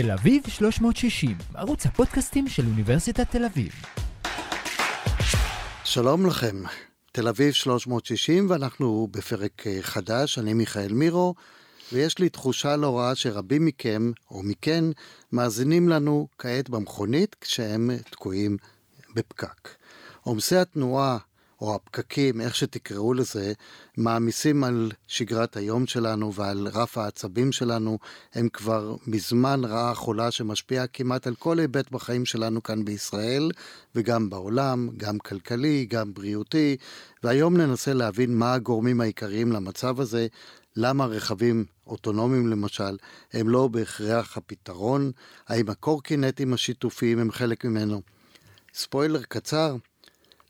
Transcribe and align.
תל 0.00 0.10
אביב 0.10 0.42
360, 0.48 1.38
ערוץ 1.54 1.86
הפודקאסטים 1.86 2.48
של 2.48 2.66
אוניברסיטת 2.66 3.30
תל 3.30 3.44
אביב. 3.44 3.72
שלום 5.84 6.26
לכם, 6.26 6.62
תל 7.12 7.28
אביב 7.28 7.52
360 7.52 8.50
ואנחנו 8.50 9.08
בפרק 9.10 9.66
אה, 9.66 9.78
חדש, 9.80 10.38
אני 10.38 10.54
מיכאל 10.54 10.92
מירו, 10.92 11.34
ויש 11.92 12.18
לי 12.18 12.28
תחושה 12.28 12.76
לא 12.76 12.98
רעה 12.98 13.14
שרבים 13.14 13.66
מכם, 13.66 14.12
או 14.30 14.42
מכן, 14.42 14.84
מאזינים 15.32 15.88
לנו 15.88 16.28
כעת 16.38 16.70
במכונית 16.70 17.36
כשהם 17.40 17.90
תקועים 18.10 18.56
בפקק. 19.14 19.68
עומסי 20.22 20.56
התנועה 20.56 21.18
או 21.62 21.74
הפקקים, 21.74 22.40
איך 22.40 22.54
שתקראו 22.54 23.14
לזה, 23.14 23.52
מעמיסים 23.96 24.64
על 24.64 24.92
שגרת 25.06 25.56
היום 25.56 25.86
שלנו 25.86 26.34
ועל 26.34 26.68
רף 26.72 26.98
העצבים 26.98 27.52
שלנו. 27.52 27.98
הם 28.34 28.48
כבר 28.48 28.96
מזמן 29.06 29.64
רעה 29.64 29.94
חולה 29.94 30.30
שמשפיעה 30.30 30.86
כמעט 30.86 31.26
על 31.26 31.34
כל 31.34 31.58
היבט 31.58 31.90
בחיים 31.90 32.24
שלנו 32.24 32.62
כאן 32.62 32.84
בישראל, 32.84 33.50
וגם 33.94 34.30
בעולם, 34.30 34.88
גם 34.96 35.18
כלכלי, 35.18 35.86
גם 35.90 36.14
בריאותי. 36.14 36.76
והיום 37.22 37.56
ננסה 37.56 37.92
להבין 37.92 38.38
מה 38.38 38.54
הגורמים 38.54 39.00
העיקריים 39.00 39.52
למצב 39.52 40.00
הזה, 40.00 40.26
למה 40.76 41.06
רכבים 41.06 41.64
אוטונומיים 41.86 42.48
למשל 42.48 42.96
הם 43.32 43.48
לא 43.48 43.68
בהכרח 43.68 44.36
הפתרון, 44.36 45.12
האם 45.48 45.70
הקורקינטים 45.70 46.52
השיתופיים 46.52 47.18
הם 47.18 47.30
חלק 47.30 47.64
ממנו. 47.64 48.02
ספוילר 48.74 49.22
קצר, 49.22 49.76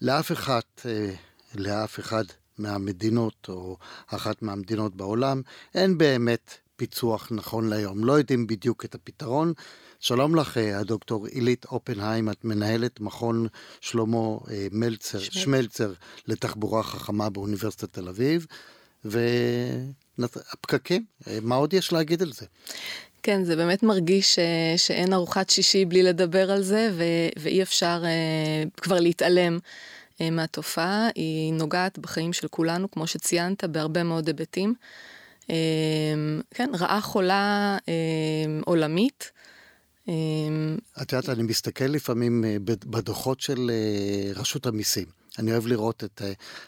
לאף 0.02 0.32
אחת, 0.32 0.71
אה, 0.86 1.10
לאף 1.54 2.00
אחד 2.00 2.24
מהמדינות 2.58 3.46
או 3.48 3.76
אחת 4.06 4.42
מהמדינות 4.42 4.96
בעולם 4.96 5.42
אין 5.74 5.98
באמת 5.98 6.54
פיצוח 6.76 7.28
נכון 7.30 7.68
להיום. 7.68 8.04
לא 8.04 8.12
יודעים 8.12 8.46
בדיוק 8.46 8.84
את 8.84 8.94
הפתרון. 8.94 9.52
שלום 10.00 10.36
לך, 10.36 10.58
אה, 10.58 10.78
הדוקטור 10.78 11.26
עילית 11.26 11.64
אופנהיים, 11.64 12.30
את 12.30 12.44
מנהלת 12.44 13.00
מכון 13.00 13.46
שלמה 13.80 14.38
אה, 14.50 14.66
מלצר, 14.72 15.18
שמלצר 15.18 15.92
לתחבורה 16.26 16.82
חכמה 16.82 17.30
באוניברסיטת 17.30 17.92
תל 17.92 18.08
אביב, 18.08 18.46
והפקקים, 19.04 21.04
מה 21.42 21.54
עוד 21.54 21.74
יש 21.74 21.92
להגיד 21.92 22.22
על 22.22 22.32
זה? 22.32 22.46
כן, 23.22 23.44
זה 23.44 23.56
באמת 23.56 23.82
מרגיש 23.82 24.34
ש... 24.34 24.38
שאין 24.76 25.12
ארוחת 25.12 25.50
שישי 25.50 25.84
בלי 25.84 26.02
לדבר 26.02 26.50
על 26.50 26.62
זה, 26.62 26.90
ו... 26.92 27.02
ואי 27.38 27.62
אפשר 27.62 28.02
uh, 28.02 28.82
כבר 28.82 29.00
להתעלם 29.00 29.58
מהתופעה. 30.20 31.08
היא 31.14 31.52
נוגעת 31.52 31.98
בחיים 31.98 32.32
של 32.32 32.48
כולנו, 32.48 32.90
כמו 32.90 33.06
שציינת, 33.06 33.64
בהרבה 33.64 34.02
מאוד 34.02 34.26
היבטים. 34.26 34.74
Uh, 35.42 35.46
כן, 36.50 36.70
רעה 36.80 37.00
חולה 37.00 37.76
uh, 37.80 37.84
עולמית. 38.64 39.30
את 41.02 41.12
יודעת, 41.12 41.28
אני 41.28 41.42
מסתכל 41.42 41.84
לפעמים 41.84 42.44
בדוחות 42.64 43.40
של 43.40 43.70
רשות 44.34 44.66
המיסים. 44.66 45.06
אני 45.38 45.52
אוהב 45.52 45.66
לראות 45.66 46.04
את 46.04 46.22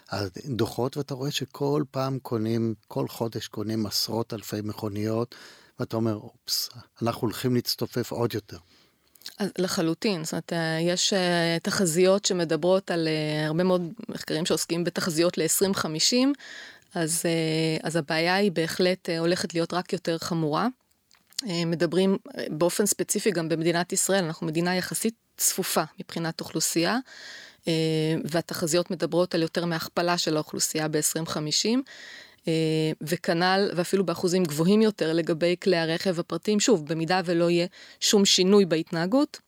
הדוחות, 0.09 0.97
ואתה 0.97 1.13
רואה 1.13 1.31
שכל 1.31 1.83
פעם 1.91 2.19
קונים, 2.19 2.73
כל 2.87 3.07
חודש 3.07 3.47
קונים 3.47 3.85
עשרות 3.85 4.33
אלפי 4.33 4.61
מכוניות. 4.63 5.35
ואתה 5.79 5.95
אומר, 5.95 6.15
אופס, 6.15 6.69
אנחנו 7.01 7.21
הולכים 7.21 7.55
להצטופף 7.55 8.11
עוד 8.11 8.33
יותר. 8.33 8.57
לחלוטין, 9.57 10.23
זאת 10.23 10.33
אומרת, 10.33 10.53
אה, 10.53 10.77
יש 10.81 11.13
אה, 11.13 11.57
תחזיות 11.63 12.25
שמדברות 12.25 12.91
על 12.91 13.07
אה, 13.07 13.45
הרבה 13.45 13.63
מאוד 13.63 13.93
מחקרים 14.09 14.45
שעוסקים 14.45 14.83
בתחזיות 14.83 15.37
ל-2050, 15.37 16.15
אז, 16.95 17.23
אז 17.83 17.95
הבעיה 17.95 18.35
היא 18.35 18.51
בהחלט 18.51 19.09
הולכת 19.19 19.53
להיות 19.53 19.73
רק 19.73 19.93
יותר 19.93 20.17
חמורה. 20.17 20.67
מדברים 21.65 22.17
באופן 22.49 22.85
ספציפי 22.85 23.31
גם 23.31 23.49
במדינת 23.49 23.93
ישראל, 23.93 24.23
אנחנו 24.23 24.47
מדינה 24.47 24.75
יחסית 24.75 25.13
צפופה 25.37 25.83
מבחינת 25.99 26.39
אוכלוסייה, 26.39 26.97
והתחזיות 28.23 28.91
מדברות 28.91 29.35
על 29.35 29.41
יותר 29.41 29.65
מהכפלה 29.65 30.17
של 30.17 30.35
האוכלוסייה 30.35 30.87
ב-2050. 30.87 31.79
אה, 32.47 32.53
וכנ"ל 33.01 33.71
ואפילו 33.75 34.05
באחוזים 34.05 34.43
גבוהים 34.43 34.81
יותר 34.81 35.13
לגבי 35.13 35.55
כלי 35.63 35.77
הרכב 35.77 36.19
הפרטיים, 36.19 36.59
שוב, 36.59 36.85
במידה 36.85 37.21
ולא 37.25 37.49
יהיה 37.49 37.67
שום 37.99 38.25
שינוי 38.25 38.65
בהתנהגות, 38.65 39.39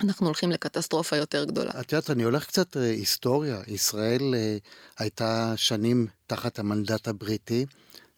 אנחנו 0.00 0.26
הולכים 0.26 0.50
לקטסטרופה 0.50 1.16
יותר 1.16 1.44
גדולה. 1.44 1.70
את 1.80 1.92
יודעת, 1.92 2.10
אני 2.10 2.22
הולך 2.22 2.46
קצת 2.46 2.76
אה, 2.76 2.82
היסטוריה. 2.90 3.60
ישראל 3.66 4.34
אה, 4.34 4.56
הייתה 4.98 5.52
שנים 5.56 6.06
תחת 6.26 6.58
המנדט 6.58 7.08
הבריטי. 7.08 7.66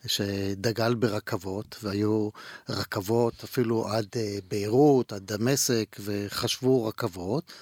שדגל 0.07 0.95
ברכבות, 0.95 1.77
והיו 1.83 2.29
רכבות 2.69 3.45
אפילו 3.45 3.89
עד 3.89 4.07
ביירות, 4.49 5.13
עד 5.13 5.33
דמשק, 5.33 5.97
וחשבו 6.01 6.85
רכבות, 6.85 7.53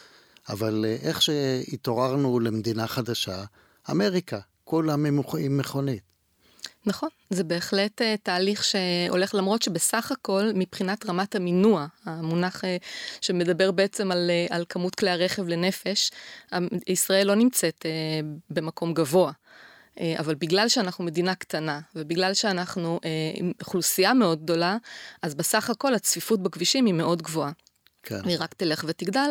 אבל 0.48 0.84
איך 1.02 1.22
שהתעוררנו 1.22 2.40
למדינה 2.40 2.86
חדשה, 2.86 3.44
אמריקה, 3.90 4.38
כולם 4.64 5.06
עם 5.06 5.56
מכונית. 5.56 6.13
נכון, 6.86 7.08
זה 7.30 7.44
בהחלט 7.44 8.00
uh, 8.00 8.04
תהליך 8.22 8.64
שהולך 8.64 9.34
למרות 9.34 9.62
שבסך 9.62 10.12
הכל 10.12 10.50
מבחינת 10.54 11.06
רמת 11.06 11.34
המינוע, 11.34 11.86
המונח 12.04 12.64
uh, 12.64 12.66
שמדבר 13.20 13.70
בעצם 13.70 14.12
על, 14.12 14.30
uh, 14.30 14.54
על 14.54 14.64
כמות 14.68 14.94
כלי 14.94 15.10
הרכב 15.10 15.48
לנפש, 15.48 16.10
ישראל 16.86 17.26
לא 17.26 17.34
נמצאת 17.34 17.86
uh, 17.86 18.26
במקום 18.50 18.94
גבוה. 18.94 19.32
Uh, 19.32 20.00
אבל 20.18 20.34
בגלל 20.34 20.68
שאנחנו 20.68 21.04
מדינה 21.04 21.34
קטנה 21.34 21.80
ובגלל 21.94 22.34
שאנחנו 22.34 23.00
uh, 23.02 23.06
עם 23.34 23.52
אוכלוסייה 23.60 24.14
מאוד 24.14 24.42
גדולה, 24.42 24.76
אז 25.22 25.34
בסך 25.34 25.70
הכל 25.70 25.94
הצפיפות 25.94 26.42
בכבישים 26.42 26.86
היא 26.86 26.94
מאוד 26.94 27.22
גבוהה. 27.22 27.52
כן. 28.02 28.20
היא 28.24 28.36
רק 28.40 28.54
תלך 28.54 28.84
ותגדל, 28.88 29.30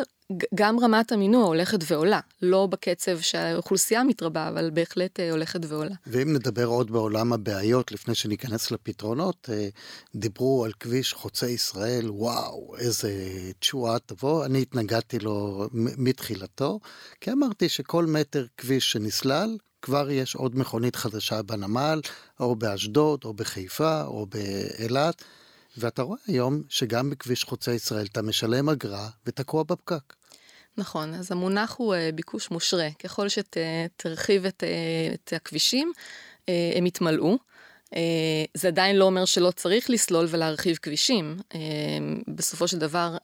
גם 0.54 0.80
רמת 0.80 1.12
המינוע 1.12 1.44
הולכת 1.44 1.78
ועולה, 1.90 2.20
לא 2.42 2.66
בקצב 2.66 3.20
שהאוכלוסייה 3.20 4.04
מתרבה, 4.04 4.48
אבל 4.48 4.70
בהחלט 4.70 5.20
אה, 5.20 5.30
הולכת 5.30 5.60
ועולה. 5.68 5.94
ואם 6.06 6.32
נדבר 6.32 6.64
עוד 6.64 6.90
בעולם 6.90 7.32
הבעיות, 7.32 7.92
לפני 7.92 8.14
שניכנס 8.14 8.70
לפתרונות, 8.70 9.48
אה, 9.52 9.68
דיברו 10.14 10.64
על 10.64 10.72
כביש 10.80 11.12
חוצה 11.12 11.48
ישראל, 11.48 12.10
וואו, 12.10 12.74
איזה 12.78 13.12
תשואה 13.58 13.98
תבוא, 13.98 14.44
אני 14.44 14.62
התנגדתי 14.62 15.18
לו 15.18 15.68
מתחילתו, 15.72 16.80
כי 17.20 17.32
אמרתי 17.32 17.68
שכל 17.68 18.06
מטר 18.06 18.46
כביש 18.56 18.92
שנסלל, 18.92 19.56
כבר 19.82 20.10
יש 20.10 20.34
עוד 20.34 20.58
מכונית 20.58 20.96
חדשה 20.96 21.42
בנמל, 21.42 22.00
או 22.40 22.56
באשדוד, 22.56 23.20
או 23.24 23.34
בחיפה, 23.34 24.02
או 24.04 24.26
באילת. 24.26 25.22
ואתה 25.78 26.02
רואה 26.02 26.18
היום 26.26 26.62
שגם 26.68 27.10
בכביש 27.10 27.44
חוצה 27.44 27.72
ישראל 27.72 28.06
אתה 28.06 28.22
משלם 28.22 28.68
אגרה 28.68 29.08
ותקוע 29.26 29.62
בפקק. 29.62 30.14
נכון, 30.76 31.14
אז 31.14 31.32
המונח 31.32 31.74
הוא 31.78 31.94
uh, 31.94 31.98
ביקוש 32.14 32.50
מושרה. 32.50 32.88
ככל 32.98 33.26
שתרחיב 33.28 34.46
את, 34.46 34.62
uh, 34.62 35.14
את 35.14 35.32
הכבישים, 35.32 35.92
הם 36.48 36.86
יתמלאו. 36.86 37.38
אה, 37.94 37.96
זה 38.54 38.68
עדיין 38.68 38.96
לא 38.96 39.04
אומר 39.04 39.24
שלא 39.24 39.50
צריך 39.50 39.90
לסלול 39.90 40.26
ולהרחיב 40.28 40.78
כבישים. 40.82 41.36
אה, 41.52 41.56
בסופו 42.28 42.68
של 42.68 42.78
דבר, 42.78 43.16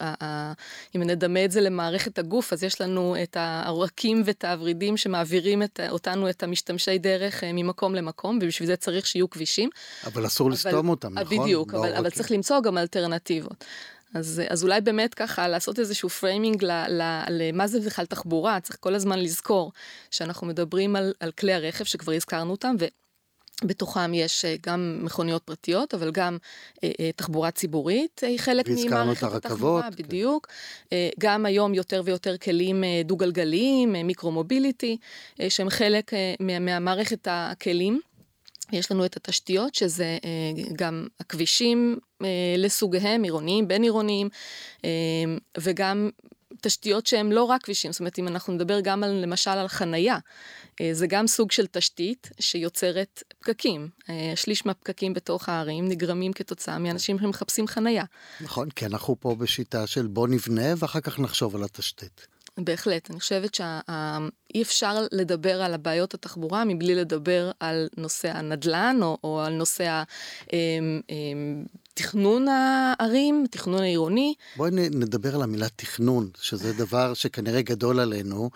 אם 0.96 1.02
נדמה 1.02 1.44
את 1.44 1.50
זה 1.50 1.60
למערכת 1.60 2.18
הגוף, 2.18 2.52
אז 2.52 2.64
יש 2.64 2.80
לנו 2.80 3.16
את 3.22 3.36
העורקים 3.40 4.22
ואת 4.24 4.44
הוורידים 4.44 4.96
שמעבירים 4.96 5.62
את, 5.62 5.80
אותנו, 5.90 6.30
את 6.30 6.42
המשתמשי 6.42 6.98
דרך, 6.98 7.42
אה, 7.42 7.46
ממקום 7.54 7.94
למקום, 7.94 8.38
ובשביל 8.42 8.66
זה 8.66 8.76
צריך 8.76 9.06
שיהיו 9.06 9.30
כבישים. 9.30 9.70
אבל 10.06 10.26
אסור 10.26 10.46
אבל, 10.46 10.54
לסתום 10.54 10.88
אותם, 10.88 11.18
נכון? 11.18 11.38
בדיוק, 11.38 11.74
אבל, 11.74 11.94
אבל 11.94 12.10
צריך 12.10 12.30
למצוא 12.30 12.60
גם 12.60 12.78
אלטרנטיבות. 12.78 13.64
אז, 14.14 14.42
אז 14.48 14.62
אולי 14.62 14.80
באמת 14.80 15.14
ככה 15.14 15.48
לעשות 15.48 15.78
איזשהו 15.78 16.08
framing 16.08 16.64
למה 17.28 17.66
זה 17.66 17.80
בכלל 17.80 18.06
תחבורה, 18.06 18.60
צריך 18.60 18.76
כל 18.80 18.94
הזמן 18.94 19.18
לזכור 19.18 19.72
שאנחנו 20.10 20.46
מדברים 20.46 20.96
על, 20.96 21.12
על 21.20 21.30
כלי 21.32 21.52
הרכב 21.52 21.84
שכבר 21.84 22.12
הזכרנו 22.12 22.50
אותם, 22.50 22.76
בתוכם 23.64 24.14
יש 24.14 24.44
אה, 24.44 24.54
גם 24.66 24.98
מכוניות 25.02 25.42
פרטיות, 25.42 25.94
אבל 25.94 26.10
גם 26.10 26.38
אה, 26.84 26.90
אה, 27.00 27.10
תחבורה 27.16 27.50
ציבורית 27.50 28.22
היא 28.26 28.38
חלק 28.38 28.68
ממערכת 28.68 29.34
התחבורה, 29.34 29.82
כן. 29.82 30.02
בדיוק. 30.02 30.46
אה, 30.92 31.08
גם 31.18 31.46
היום 31.46 31.74
יותר 31.74 32.02
ויותר 32.04 32.36
כלים 32.36 32.84
דו-גלגליים, 33.04 33.92
מיקרו-מוביליטי, 33.92 34.96
שהם 35.48 35.70
חלק 35.70 36.10
מהמערכת 36.40 37.28
הכלים. 37.30 38.00
יש 38.72 38.92
לנו 38.92 39.04
את 39.04 39.16
התשתיות, 39.16 39.74
שזה 39.74 40.18
גם 40.72 41.06
הכבישים 41.20 41.98
לסוגיהם, 42.58 43.22
עירוניים, 43.22 43.68
בין 43.68 43.82
עירוניים, 43.82 44.28
וגם 45.58 46.10
תשתיות 46.60 47.06
שהן 47.06 47.32
לא 47.32 47.44
רק 47.44 47.62
כבישים, 47.62 47.92
זאת 47.92 48.00
אומרת, 48.00 48.18
אם 48.18 48.28
אנחנו 48.28 48.52
נדבר 48.52 48.80
גם 48.80 49.04
על, 49.04 49.10
למשל 49.10 49.50
על 49.50 49.68
חנייה, 49.68 50.18
זה 50.92 51.06
גם 51.06 51.26
סוג 51.26 51.52
של 51.52 51.66
תשתית 51.66 52.30
שיוצרת 52.40 53.22
פקקים. 53.38 53.88
שליש 54.34 54.66
מהפקקים 54.66 55.14
בתוך 55.14 55.48
הערים 55.48 55.88
נגרמים 55.88 56.32
כתוצאה 56.32 56.78
מאנשים 56.78 57.18
שמחפשים 57.18 57.66
חנייה. 57.66 58.04
נכון, 58.40 58.70
כי 58.70 58.86
אנחנו 58.86 59.16
פה 59.20 59.34
בשיטה 59.34 59.86
של 59.86 60.06
בוא 60.06 60.28
נבנה 60.28 60.74
ואחר 60.78 61.00
כך 61.00 61.18
נחשוב 61.18 61.56
על 61.56 61.64
התשתית. 61.64 62.26
בהחלט. 62.64 63.10
אני 63.10 63.20
חושבת 63.20 63.54
שאי 63.54 64.62
אפשר 64.62 65.06
לדבר 65.12 65.62
על 65.62 65.74
הבעיות 65.74 66.14
התחבורה 66.14 66.64
מבלי 66.64 66.94
לדבר 66.94 67.50
על 67.60 67.88
נושא 67.96 68.36
הנדל"ן 68.36 68.98
או, 69.02 69.18
או 69.24 69.40
על 69.40 69.52
נושא. 69.52 70.02
אמ, 70.52 71.00
אמ, 71.10 71.64
תכנון 71.94 72.46
הערים, 72.48 73.44
תכנון 73.50 73.82
העירוני. 73.82 74.34
בואי 74.56 74.70
נדבר 74.70 75.34
על 75.34 75.42
המילה 75.42 75.68
תכנון, 75.68 76.30
שזה 76.40 76.72
דבר 76.72 77.14
שכנראה 77.14 77.62
גדול 77.62 78.00
עלינו, 78.00 78.50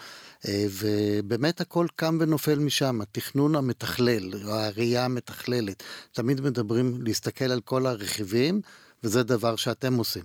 אה, 0.48 0.66
ובאמת 0.70 1.60
הכל 1.60 1.86
קם 1.96 2.18
ונופל 2.20 2.58
משם, 2.58 3.00
התכנון 3.00 3.54
המתכלל, 3.54 4.30
הראייה 4.44 5.04
המתכללת. 5.04 5.82
תמיד 6.12 6.40
מדברים 6.40 7.02
להסתכל 7.02 7.44
על 7.44 7.60
כל 7.60 7.86
הרכיבים, 7.86 8.60
וזה 9.04 9.22
דבר 9.22 9.56
שאתם 9.56 9.94
עושים. 9.94 10.24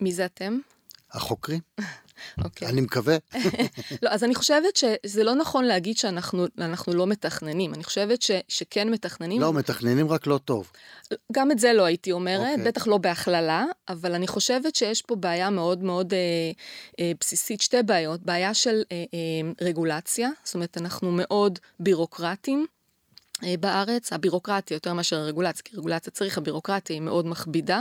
מי 0.00 0.12
זה 0.12 0.24
אתם? 0.24 0.58
החוקרים. 1.12 1.60
אוקיי. 2.44 2.68
אני 2.68 2.80
מקווה. 2.80 3.16
לא, 4.02 4.10
אז 4.10 4.24
אני 4.24 4.34
חושבת 4.34 4.76
שזה 4.76 5.24
לא 5.24 5.34
נכון 5.34 5.64
להגיד 5.64 5.98
שאנחנו 5.98 6.46
לא 6.94 7.06
מתכננים. 7.06 7.74
אני 7.74 7.84
חושבת 7.84 8.22
ש, 8.22 8.30
שכן 8.48 8.90
מתכננים. 8.90 9.40
לא, 9.40 9.52
מתכננים 9.52 10.08
רק 10.08 10.26
לא 10.26 10.38
טוב. 10.44 10.70
גם 11.32 11.50
את 11.50 11.58
זה 11.58 11.72
לא 11.72 11.84
הייתי 11.84 12.12
אומרת, 12.12 12.50
אוקיי. 12.50 12.64
בטח 12.64 12.86
לא 12.86 12.98
בהכללה, 12.98 13.64
אבל 13.88 14.14
אני 14.14 14.26
חושבת 14.26 14.74
שיש 14.74 15.02
פה 15.02 15.16
בעיה 15.16 15.50
מאוד 15.50 15.82
מאוד 15.82 16.14
אה, 16.14 16.18
אה, 17.00 17.12
בסיסית, 17.20 17.60
שתי 17.60 17.82
בעיות. 17.82 18.22
בעיה 18.22 18.54
של 18.54 18.82
אה, 18.92 19.04
אה, 19.14 19.66
רגולציה, 19.66 20.30
זאת 20.44 20.54
אומרת, 20.54 20.78
אנחנו 20.78 21.12
מאוד 21.12 21.58
בירוקרטים. 21.80 22.66
אה, 23.44 23.54
בארץ, 23.60 24.12
הבירוקרטיה 24.12 24.74
יותר 24.74 24.92
מאשר 24.92 25.16
הרגולציה, 25.16 25.62
כי 25.64 25.76
רגולציה 25.76 26.12
צריך, 26.12 26.38
הבירוקרטיה 26.38 26.94
היא 26.96 27.02
מאוד 27.02 27.26
מכבידה. 27.26 27.80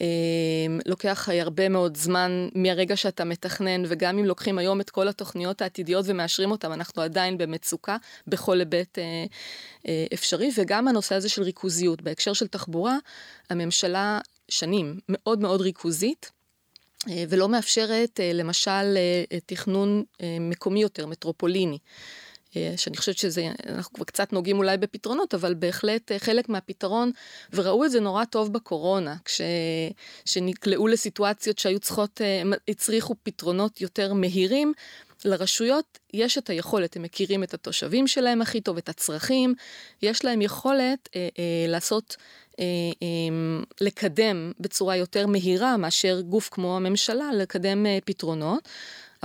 אמ, 0.00 0.78
לוקח 0.86 1.28
הרבה 1.32 1.68
מאוד 1.68 1.96
זמן 1.96 2.48
מהרגע 2.54 2.96
שאתה 2.96 3.24
מתכנן, 3.24 3.82
וגם 3.88 4.18
אם 4.18 4.24
לוקחים 4.24 4.58
היום 4.58 4.80
את 4.80 4.90
כל 4.90 5.08
התוכניות 5.08 5.62
העתידיות 5.62 6.04
ומאשרים 6.08 6.50
אותן, 6.50 6.72
אנחנו 6.72 7.02
עדיין 7.02 7.38
במצוקה 7.38 7.96
בכל 8.26 8.58
היבט 8.58 8.98
אה, 8.98 9.24
אה, 9.88 10.06
אפשרי, 10.14 10.50
וגם 10.56 10.88
הנושא 10.88 11.14
הזה 11.14 11.28
של 11.28 11.42
ריכוזיות. 11.42 12.02
בהקשר 12.02 12.32
של 12.32 12.46
תחבורה, 12.46 12.96
הממשלה 13.50 14.20
שנים 14.48 14.98
מאוד 15.08 15.40
מאוד 15.40 15.60
ריכוזית. 15.60 16.30
אה, 17.08 17.24
ולא 17.28 17.48
מאפשרת 17.48 18.20
למשל 18.34 18.96
תכנון 19.46 20.04
מקומי 20.40 20.82
יותר, 20.82 21.06
מטרופוליני. 21.06 21.78
אה, 22.56 22.72
שאני 22.76 22.96
חושבת 22.96 23.18
שזה, 23.18 23.48
אנחנו 23.68 23.92
כבר 23.92 24.04
קצת 24.04 24.32
נוגעים 24.32 24.58
אולי 24.58 24.76
בפתרונות, 24.76 25.34
אבל 25.34 25.54
בהחלט 25.54 26.12
אה, 26.12 26.18
חלק 26.18 26.48
מהפתרון, 26.48 27.10
וראו 27.52 27.84
את 27.84 27.90
זה 27.90 28.00
נורא 28.00 28.24
טוב 28.24 28.52
בקורונה, 28.52 29.16
כשנקלעו 30.24 30.86
לסיטואציות 30.86 31.58
שהיו 31.58 31.80
צריכות, 31.80 32.20
אה, 32.20 32.42
הצריכו 32.68 33.14
פתרונות 33.22 33.80
יותר 33.80 34.14
מהירים. 34.14 34.72
לרשויות 35.24 35.98
יש 36.14 36.38
את 36.38 36.50
היכולת, 36.50 36.96
הם 36.96 37.02
מכירים 37.02 37.42
את 37.42 37.54
התושבים 37.54 38.06
שלהם 38.06 38.42
הכי 38.42 38.60
טוב, 38.60 38.76
את 38.76 38.88
הצרכים, 38.88 39.54
יש 40.02 40.24
להם 40.24 40.42
יכולת 40.42 41.08
אה, 41.16 41.28
אה, 41.38 41.64
לעשות, 41.68 42.16
אה, 42.60 42.64
אה, 43.02 43.62
לקדם 43.80 44.52
בצורה 44.60 44.96
יותר 44.96 45.26
מהירה 45.26 45.76
מאשר 45.76 46.20
גוף 46.20 46.48
כמו 46.52 46.76
הממשלה, 46.76 47.30
לקדם 47.34 47.86
אה, 47.86 47.98
פתרונות. 48.04 48.68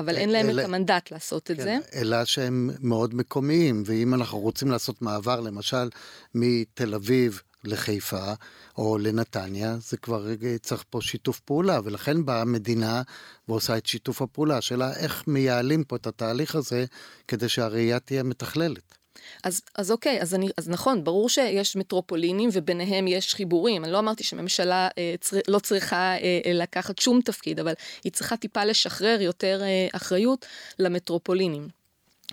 אבל 0.02 0.18
אין 0.18 0.30
להם 0.30 0.50
אלה, 0.50 0.62
את 0.62 0.68
המנדט 0.68 1.12
לעשות 1.12 1.52
את 1.52 1.58
כן, 1.58 1.64
זה. 1.64 1.78
אלא 1.94 2.26
שהם 2.26 2.70
מאוד 2.80 3.16
מקומיים, 3.16 3.84
ואם 3.86 4.14
אנחנו 4.14 4.40
רוצים 4.40 4.72
לעשות 4.72 5.02
מעבר, 5.02 5.40
למשל, 5.40 5.90
מתל 6.36 6.96
אביב 6.96 7.42
לחיפה 7.64 8.34
או 8.78 8.98
לנתניה, 8.98 9.78
זה 9.80 9.98
כבר 9.98 10.28
צריך 10.62 10.84
פה 10.90 11.02
שיתוף 11.02 11.40
פעולה, 11.40 11.80
ולכן 11.84 12.26
באה 12.26 12.42
המדינה 12.42 13.02
ועושה 13.48 13.78
את 13.78 13.86
שיתוף 13.86 14.22
הפעולה. 14.22 14.58
השאלה 14.58 14.96
איך 14.96 15.24
מייעלים 15.28 15.84
פה 15.84 15.96
את 15.96 16.08
התהליך 16.08 16.56
הזה 16.56 16.86
כדי 17.28 17.50
שהראייה 17.50 18.00
תהיה 18.00 18.24
מתכללת. 18.24 19.01
אז, 19.44 19.62
אז 19.76 19.92
אוקיי, 19.92 20.22
אז, 20.22 20.36
אני, 20.36 20.50
אז 20.58 20.70
נכון, 20.70 21.04
ברור 21.04 21.30
שיש 21.30 21.76
מטרופולינים 21.76 22.50
וביניהם 22.54 23.08
יש 23.08 23.34
חיבורים. 23.34 23.84
אני 23.84 23.92
לא 23.92 24.00
אמרתי 24.00 24.24
שממשלה 24.24 24.88
אה, 24.98 25.16
צר, 25.20 25.38
לא 25.48 25.60
צריכה 25.60 25.96
אה, 25.96 26.40
אה, 26.46 26.54
לקחת 26.54 27.00
שום 27.00 27.22
תפקיד, 27.22 27.60
אבל 27.60 27.74
היא 28.04 28.12
צריכה 28.12 28.38
טיפה 28.38 28.66
לשחרר 28.66 29.22
יותר 29.22 29.62
אה, 29.64 29.88
אחריות 29.92 30.46
למטרופולינים. 30.80 31.82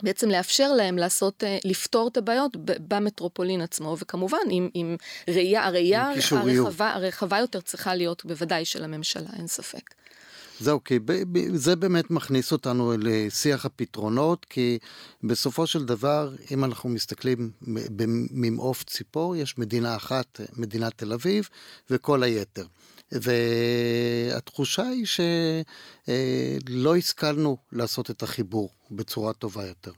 בעצם 0.03 0.31
לאפשר 0.31 0.73
להם 0.73 0.99
לעשות, 0.99 1.45
אה, 1.45 1.59
לפתור 1.65 2.09
את 2.09 2.17
הבעיות 2.17 2.57
במטרופולין 2.89 3.61
עצמו, 3.61 3.97
וכמובן 3.99 4.39
עם, 4.51 4.69
עם 4.75 4.97
ראייה, 5.29 5.67
הראייה 5.67 6.11
הרחבה, 6.11 6.93
הרחבה 6.93 7.39
יותר 7.39 7.61
צריכה 7.61 7.95
להיות 7.95 8.25
בוודאי 8.25 8.65
של 8.65 8.85
הממשלה, 8.85 9.29
אין 9.39 9.47
ספק. 9.47 9.95
זהו, 10.61 10.85
כי 10.85 10.99
זה 11.55 11.77
באמת 11.77 12.11
מכניס 12.11 12.53
אותנו 12.53 12.93
לשיח 12.99 13.67
הפתרונות, 13.67 14.45
כי 14.45 14.79
בסופו 15.23 15.67
של 15.67 15.85
דבר, 15.85 16.35
אם 16.51 16.65
אנחנו 16.65 16.89
מסתכלים 16.89 17.51
ממעוף 18.31 18.85
ציפור, 18.85 19.37
יש 19.37 19.59
מדינה 19.59 19.97
אחת, 19.97 20.41
מדינת 20.57 20.93
תל 20.97 21.13
אביב, 21.13 21.49
וכל 21.91 22.23
היתר. 22.23 22.67
והתחושה 23.13 24.83
היא 24.83 25.07
שלא 25.07 26.97
השכלנו 26.97 27.57
לעשות 27.73 28.11
את 28.11 28.23
החיבור 28.23 28.71
בצורה 28.91 29.33
טובה 29.33 29.67
יותר. 29.67 29.93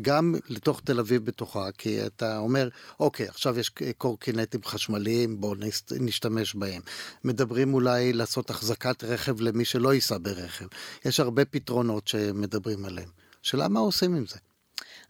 גם 0.00 0.34
לתוך 0.48 0.80
תל 0.84 1.00
אביב 1.00 1.24
בתוכה, 1.24 1.72
כי 1.78 2.06
אתה 2.06 2.38
אומר, 2.38 2.68
אוקיי, 3.00 3.28
עכשיו 3.28 3.58
יש 3.58 3.70
קורקינטים 3.98 4.60
חשמליים, 4.64 5.40
בואו 5.40 5.54
נשתמש 6.00 6.54
בהם. 6.54 6.82
מדברים 7.24 7.74
אולי 7.74 8.12
לעשות 8.12 8.50
החזקת 8.50 9.04
רכב 9.04 9.40
למי 9.40 9.64
שלא 9.64 9.94
ייסע 9.94 10.16
ברכב. 10.22 10.66
יש 11.04 11.20
הרבה 11.20 11.44
פתרונות 11.44 12.08
שמדברים 12.08 12.84
עליהם. 12.84 13.08
שאלה 13.42 13.68
מה 13.68 13.80
עושים 13.80 14.14
עם 14.14 14.26
זה? 14.26 14.36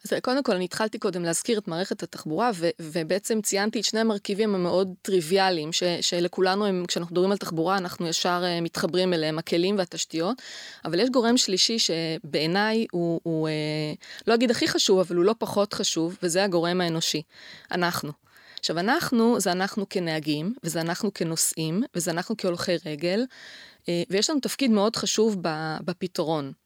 אז 0.05 0.15
קודם 0.23 0.43
כל, 0.43 0.53
אני 0.53 0.65
התחלתי 0.65 0.99
קודם 0.99 1.25
להזכיר 1.25 1.59
את 1.59 1.69
מערכת 1.69 2.03
התחבורה, 2.03 2.51
ו- 2.55 2.69
ובעצם 2.81 3.41
ציינתי 3.43 3.81
את 3.81 3.85
שני 3.85 4.01
המרכיבים 4.01 4.55
המאוד 4.55 4.95
טריוויאליים, 5.03 5.73
ש- 5.73 5.83
שלכולנו 6.01 6.67
הם, 6.67 6.85
כשאנחנו 6.89 7.13
מדברים 7.13 7.33
על 7.33 7.39
תחבורה, 7.39 7.79
אנחנו 7.79 8.09
ישר 8.09 8.43
uh, 8.43 8.65
מתחברים 8.65 9.13
אליהם, 9.13 9.39
הכלים 9.39 9.79
והתשתיות, 9.79 10.43
אבל 10.85 11.01
יש 11.01 11.11
גורם 11.11 11.37
שלישי 11.37 11.79
שבעיניי 11.79 12.87
הוא, 12.93 13.21
הוא 13.23 13.49
uh, 13.49 14.23
לא 14.27 14.35
אגיד 14.35 14.51
הכי 14.51 14.69
חשוב, 14.69 14.99
אבל 14.99 15.17
הוא 15.17 15.25
לא 15.25 15.35
פחות 15.39 15.75
חשוב, 15.75 16.19
וזה 16.23 16.45
הגורם 16.45 16.81
האנושי, 16.81 17.23
אנחנו. 17.71 18.13
עכשיו, 18.59 18.79
אנחנו, 18.79 19.41
זה 19.41 19.53
אנחנו 19.53 19.89
כנהגים, 19.89 20.55
וזה 20.65 20.81
אנחנו 20.81 21.15
כנוסעים, 21.15 21.83
וזה 21.95 22.11
אנחנו 22.11 22.37
כהולכי 22.37 22.77
רגל, 22.87 23.25
uh, 23.83 23.87
ויש 24.11 24.31
לנו 24.31 24.41
תפקיד 24.41 24.71
מאוד 24.71 24.97
חשוב 24.97 25.37
בפתרון. 25.85 26.64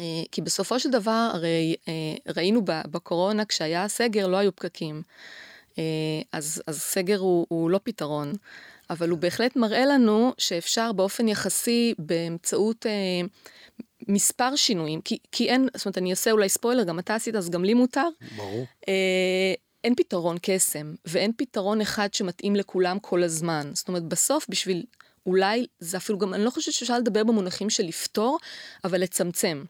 אה, 0.00 0.04
כי 0.32 0.42
בסופו 0.42 0.80
של 0.80 0.90
דבר, 0.90 1.30
הרי 1.34 1.76
אה, 1.88 2.32
ראינו 2.36 2.62
בקורונה, 2.64 3.44
כשהיה 3.44 3.88
סגר, 3.88 4.26
לא 4.26 4.36
היו 4.36 4.56
פקקים. 4.56 5.02
אה, 5.78 5.82
אז, 6.32 6.62
אז 6.66 6.80
סגר 6.80 7.18
הוא, 7.18 7.46
הוא 7.48 7.70
לא 7.70 7.80
פתרון, 7.84 8.32
אבל 8.90 9.08
הוא 9.08 9.18
בהחלט 9.18 9.56
מראה 9.56 9.86
לנו 9.86 10.32
שאפשר 10.38 10.92
באופן 10.92 11.28
יחסי, 11.28 11.94
באמצעות 11.98 12.86
אה, 12.86 13.20
מספר 14.08 14.56
שינויים, 14.56 15.00
כי, 15.00 15.18
כי 15.32 15.48
אין, 15.48 15.68
זאת 15.76 15.86
אומרת, 15.86 15.98
אני 15.98 16.10
אעשה 16.10 16.30
אולי 16.30 16.48
ספוילר, 16.48 16.84
גם 16.84 16.98
אתה 16.98 17.14
עשית, 17.14 17.34
אז 17.34 17.50
גם 17.50 17.64
לי 17.64 17.74
מותר. 17.74 18.08
ברור. 18.36 18.66
אה, 18.88 19.54
אין 19.84 19.94
פתרון 19.94 20.36
קסם, 20.42 20.94
ואין 21.04 21.32
פתרון 21.36 21.80
אחד 21.80 22.14
שמתאים 22.14 22.56
לכולם 22.56 22.98
כל 22.98 23.22
הזמן. 23.22 23.70
זאת 23.74 23.88
אומרת, 23.88 24.02
בסוף, 24.02 24.46
בשביל, 24.48 24.84
אולי, 25.26 25.66
זה 25.78 25.96
אפילו 25.96 26.18
גם, 26.18 26.34
אני 26.34 26.44
לא 26.44 26.50
חושבת 26.50 26.74
שאפשר 26.74 26.98
לדבר 26.98 27.24
במונחים 27.24 27.70
של 27.70 27.82
לפתור, 27.82 28.38
אבל 28.84 29.00
לצמצם. 29.00 29.64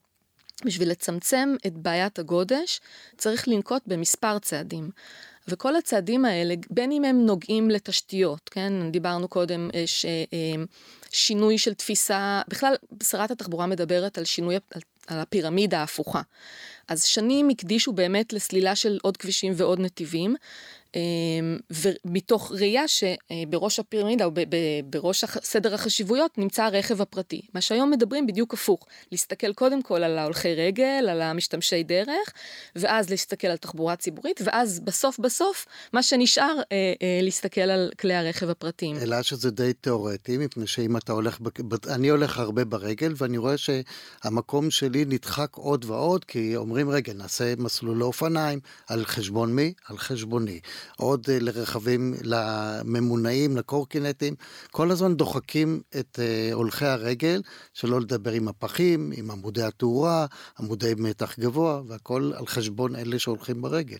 בשביל 0.65 0.91
לצמצם 0.91 1.55
את 1.67 1.73
בעיית 1.73 2.19
הגודש, 2.19 2.81
צריך 3.17 3.49
לנקוט 3.49 3.83
במספר 3.87 4.38
צעדים. 4.38 4.91
וכל 5.49 5.77
הצעדים 5.77 6.25
האלה, 6.25 6.55
בין 6.71 6.93
אם 6.93 7.05
הם 7.05 7.27
נוגעים 7.27 7.71
לתשתיות, 7.71 8.49
כן, 8.49 8.91
דיברנו 8.91 9.29
קודם 9.29 9.71
אה, 9.75 9.85
ששינוי 11.11 11.55
אה, 11.55 11.59
של 11.59 11.75
תפיסה, 11.75 12.43
בכלל 12.49 12.75
שרת 13.03 13.31
התחבורה 13.31 13.67
מדברת 13.67 14.19
על 14.19 14.25
שינוי, 14.25 14.55
על, 14.55 14.81
על 15.07 15.19
הפירמידה 15.19 15.81
ההפוכה. 15.81 16.23
אז 16.88 17.05
שנים 17.05 17.49
הקדישו 17.49 17.93
באמת 17.93 18.33
לסלילה 18.33 18.77
של 18.77 18.99
עוד 19.03 19.17
כבישים 19.17 19.53
ועוד 19.57 19.81
נתיבים, 19.81 20.37
ומתוך 21.71 22.52
ראייה 22.52 22.83
שבראש 22.88 23.78
הפירמידה 23.78 24.25
או 24.25 24.30
בראש 24.85 25.25
סדר 25.25 25.75
החשיבויות 25.75 26.38
נמצא 26.38 26.64
הרכב 26.64 27.02
הפרטי. 27.02 27.40
מה 27.54 27.61
שהיום 27.61 27.90
מדברים 27.90 28.26
בדיוק 28.26 28.54
הפוך, 28.54 28.87
להסתכל 29.12 29.52
קודם 29.52 29.83
כל 29.83 30.02
על 30.02 30.18
ההולכי 30.18 30.54
רגל, 30.54 31.07
על 31.11 31.23
המשתמשי 31.23 31.83
דרך, 31.83 32.33
ואז 32.76 33.11
להסתכל 33.11 33.47
על 33.47 33.57
תחבורה 33.57 33.97
ציבורית, 33.97 34.40
ואז 34.45 34.80
בסוף 34.80 35.18
בסוף 35.18 35.66
מה 35.92 36.02
שנשאר 36.02 36.54
אה, 36.73 36.92
אה, 37.02 37.21
להסתכל 37.23 37.61
על 37.61 37.90
כלי 38.00 38.14
הרכב 38.14 38.49
הפרטיים. 38.49 38.97
אלא 38.97 39.23
שזה 39.23 39.50
די 39.50 39.73
תיאורטי, 39.73 40.38
מפני 40.38 40.66
שאם 40.66 40.97
אתה 40.97 41.12
הולך, 41.12 41.38
אני 41.88 42.09
הולך 42.09 42.38
הרבה 42.38 42.64
ברגל 42.64 43.12
ואני 43.16 43.38
רואה 43.38 43.54
שהמקום 43.57 44.71
שלי 44.71 45.04
נדחק 45.04 45.54
עוד 45.54 45.85
ועוד, 45.85 46.25
כי 46.25 46.57
אומרים 46.57 46.90
רגע 46.90 47.12
נעשה 47.12 47.54
מסלול 47.59 47.97
לאופניים, 47.97 48.61
על 48.87 49.04
חשבון 49.04 49.54
מי? 49.54 49.73
על 49.88 49.99
חשבוני. 49.99 50.61
עוד 50.97 51.26
אה, 51.30 51.38
לרכבים, 51.40 52.14
לממונעים, 52.23 53.56
לקורקינטים, 53.56 54.35
כל 54.70 54.90
הזמן 54.90 55.14
דוחקים 55.14 55.80
את 56.00 56.18
אה, 56.23 56.50
הולכי 56.52 56.87
הרגל, 56.87 57.42
שלא 57.75 58.00
לדבר 58.00 58.30
עם 58.32 58.49
הפחים, 58.49 59.12
עם 59.16 59.30
עמודי 59.30 59.62
התאורה, 59.62 60.26
עמודי 60.58 60.92
מתח 60.97 61.38
גבוה, 61.38 61.82
והכל 61.88 62.32
על 62.37 62.47
חשבון 62.47 62.97
אלה 62.97 63.18
שהולכים 63.18 63.62
ברגל. 63.62 63.99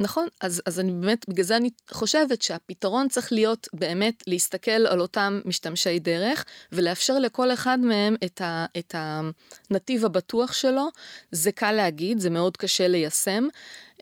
נכון, 0.00 0.28
אז, 0.40 0.62
אז 0.66 0.80
אני 0.80 0.92
באמת, 0.92 1.28
בגלל 1.28 1.44
זה 1.44 1.56
אני 1.56 1.70
חושבת 1.90 2.42
שהפתרון 2.42 3.08
צריך 3.08 3.32
להיות 3.32 3.68
באמת 3.72 4.22
להסתכל 4.26 4.70
על 4.70 5.00
אותם 5.00 5.40
משתמשי 5.44 5.98
דרך 5.98 6.44
ולאפשר 6.72 7.18
לכל 7.18 7.52
אחד 7.52 7.78
מהם 7.80 8.16
את, 8.24 8.40
ה, 8.40 8.66
את 8.78 8.94
הנתיב 8.98 10.04
הבטוח 10.04 10.52
שלו. 10.52 10.88
זה 11.32 11.52
קל 11.52 11.72
להגיד, 11.72 12.18
זה 12.18 12.30
מאוד 12.30 12.56
קשה 12.56 12.88
ליישם. 12.88 13.48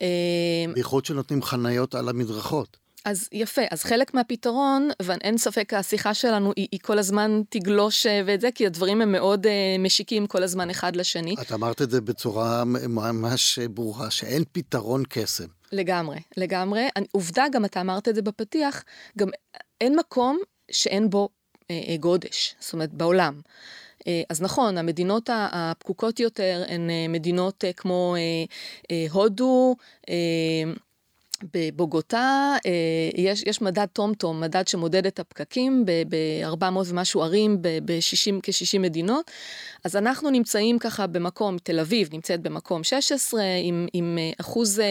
אה, 0.02 0.72
בייחוד 0.74 1.04
שנותנים 1.04 1.42
חניות 1.42 1.94
על 1.94 2.08
המדרכות. 2.08 2.76
אז 3.04 3.28
יפה, 3.32 3.62
אז 3.70 3.82
חלק 3.82 4.14
מהפתרון, 4.14 4.88
ואין 5.02 5.38
ספק 5.38 5.74
השיחה 5.74 6.14
שלנו 6.14 6.52
היא, 6.56 6.68
היא 6.72 6.80
כל 6.82 6.98
הזמן 6.98 7.42
תגלוש 7.48 8.06
אה, 8.06 8.22
ואת 8.26 8.40
זה, 8.40 8.48
כי 8.54 8.66
הדברים 8.66 9.00
הם 9.00 9.12
מאוד 9.12 9.46
uh, 9.46 9.48
משיקים 9.78 10.26
כל 10.26 10.42
הזמן 10.42 10.70
אחד 10.70 10.96
לשני. 10.96 11.34
את 11.42 11.52
אמרת 11.52 11.82
את 11.82 11.90
זה 11.90 12.00
בצורה 12.00 12.64
ממש 12.64 13.58
ברורה, 13.58 14.10
שאין 14.10 14.44
פתרון 14.52 15.02
קסם. 15.08 15.46
לגמרי, 15.72 16.18
לגמרי. 16.36 16.88
אני, 16.96 17.06
עובדה, 17.12 17.44
גם 17.52 17.64
אתה 17.64 17.80
אמרת 17.80 18.08
את 18.08 18.14
זה 18.14 18.22
בפתיח, 18.22 18.84
גם 19.18 19.28
אין 19.80 19.96
מקום 19.98 20.38
שאין 20.70 21.10
בו 21.10 21.28
אה, 21.70 21.80
אה, 21.88 21.96
גודש, 21.96 22.54
זאת 22.60 22.72
אומרת, 22.72 22.92
בעולם. 22.92 23.40
אה, 24.08 24.22
אז 24.28 24.42
נכון, 24.42 24.78
המדינות 24.78 25.30
הפקוקות 25.32 26.20
יותר 26.20 26.64
הן 26.68 26.90
אה, 26.90 27.06
מדינות 27.08 27.64
אה, 27.64 27.72
כמו 27.72 28.14
הודו, 29.10 29.76
בבוגוטה 31.54 32.56
יש, 33.14 33.42
יש 33.46 33.62
מדד 33.62 33.86
טום-טום, 33.92 34.40
מדד 34.40 34.68
שמודד 34.68 35.06
את 35.06 35.20
הפקקים 35.20 35.84
ב-400 35.84 36.64
ומשהו 36.86 37.22
ערים 37.22 37.62
ב-60, 37.62 38.40
כ-60 38.42 38.78
מדינות. 38.78 39.30
אז 39.84 39.96
אנחנו 39.96 40.30
נמצאים 40.30 40.78
ככה 40.78 41.06
במקום, 41.06 41.58
תל 41.58 41.80
אביב 41.80 42.08
נמצאת 42.12 42.40
במקום 42.40 42.84
16 42.84 43.42
עם, 43.62 43.86
עם 43.92 44.18
אחוז, 44.40 44.82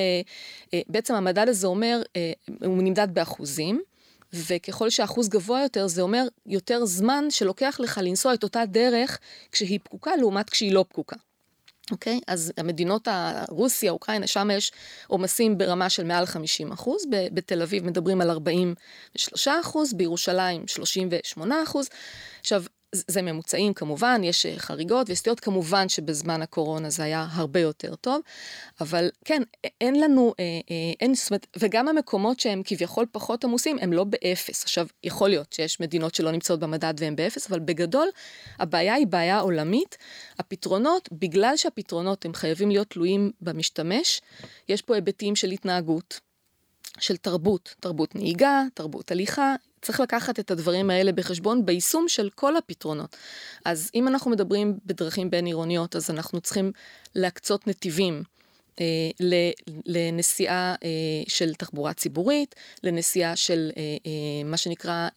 בעצם 0.88 1.16
המדד 1.16 1.50
הזה 1.50 1.68
אומר, 1.68 2.02
הוא 2.66 2.84
נמדד 2.84 3.08
באחוזים. 3.14 3.82
וככל 4.34 4.90
שהאחוז 4.90 5.30
גבוה 5.30 5.62
יותר, 5.62 5.88
זה 5.88 6.02
אומר 6.02 6.24
יותר 6.46 6.86
זמן 6.86 7.26
שלוקח 7.30 7.78
לך 7.80 8.00
לנסוע 8.04 8.34
את 8.34 8.44
אותה 8.44 8.66
דרך 8.66 9.20
כשהיא 9.52 9.80
פקוקה 9.84 10.16
לעומת 10.16 10.50
כשהיא 10.50 10.74
לא 10.74 10.86
פקוקה. 10.90 11.16
אוקיי? 11.92 12.18
Okay, 12.18 12.22
אז 12.28 12.54
המדינות, 12.58 13.08
רוסיה, 13.50 13.92
אוקראינה, 13.92 14.28
שם 14.28 14.50
יש 14.54 14.72
עומסים 15.08 15.58
ברמה 15.58 15.90
של 15.90 16.04
מעל 16.04 16.26
50 16.26 16.72
אחוז, 16.72 17.06
בתל 17.10 17.62
אביב 17.62 17.86
מדברים 17.86 18.22
על 18.22 18.30
43 18.30 19.48
אחוז, 19.48 19.94
בירושלים 19.94 20.68
38 20.68 21.64
אחוז. 21.64 21.90
עכשיו, 22.40 22.64
זה 22.96 23.22
ממוצעים 23.22 23.74
כמובן, 23.74 24.22
יש 24.24 24.46
אה, 24.46 24.54
חריגות 24.58 25.10
וסטיות, 25.10 25.40
כמובן 25.40 25.90
שבזמן 25.90 26.42
הקורונה 26.42 26.90
זה 26.90 27.04
היה 27.04 27.28
הרבה 27.32 27.60
יותר 27.60 27.96
טוב, 27.96 28.22
אבל 28.82 29.10
כן, 29.26 29.42
אין 29.82 30.00
לנו, 30.00 30.34
אה, 30.40 30.44
אה, 30.44 30.94
אין, 31.00 31.16
זאת 31.16 31.30
אומרת, 31.32 31.48
וגם 31.60 31.88
המקומות 31.88 32.40
שהם 32.40 32.62
כביכול 32.66 33.06
פחות 33.12 33.44
עמוסים, 33.44 33.78
הם 33.82 33.94
לא 33.94 34.04
באפס. 34.04 34.64
עכשיו, 34.64 34.88
יכול 35.04 35.30
להיות 35.30 35.54
שיש 35.54 35.80
מדינות 35.80 36.16
שלא 36.16 36.32
נמצאות 36.32 36.60
במדד 36.60 36.94
והן 36.98 37.16
באפס, 37.16 37.48
אבל 37.48 37.60
בגדול, 37.60 38.08
הבעיה 38.60 38.94
היא 38.94 39.08
בעיה 39.08 39.40
עולמית. 39.40 39.98
הפתרונות, 40.40 41.10
בגלל 41.12 41.58
שהפתרונות 41.58 42.26
הם 42.26 42.34
חייבים 42.34 42.70
להיות 42.70 42.90
תלויים 42.90 43.32
במשתמש, 43.42 44.22
יש 44.70 44.82
פה 44.82 44.96
היבטים 44.96 45.36
של 45.36 45.52
התנהגות, 45.52 46.20
של 47.00 47.18
תרבות, 47.18 47.76
תרבות 47.80 48.16
נהיגה, 48.16 48.64
תרבות 48.74 49.12
הליכה, 49.12 49.56
צריך 49.82 50.00
לקחת 50.00 50.40
את 50.40 50.52
הדברים 50.52 50.90
האלה 50.90 51.12
בחשבון 51.12 51.66
ביישום 51.66 52.08
של 52.08 52.30
כל 52.36 52.58
הפתרונות. 52.58 53.16
אז 53.66 53.92
אם 53.96 54.08
אנחנו 54.08 54.32
מדברים 54.32 54.78
בדרכים 54.86 55.30
בין 55.30 55.46
עירוניות, 55.46 55.96
אז 55.96 56.10
אנחנו 56.10 56.42
צריכים 56.42 56.72
להקצות 57.16 57.68
נתיבים. 57.68 58.24
אה, 58.80 58.86
לנסיעה 59.86 60.76
אה, 60.84 60.90
של 61.28 61.54
תחבורה 61.54 61.94
ציבורית, 61.94 62.56
לנסיעה 62.84 63.36
של 63.36 63.70
אה, 63.78 63.84
מה 64.46 64.58
שנקרא 64.58 65.08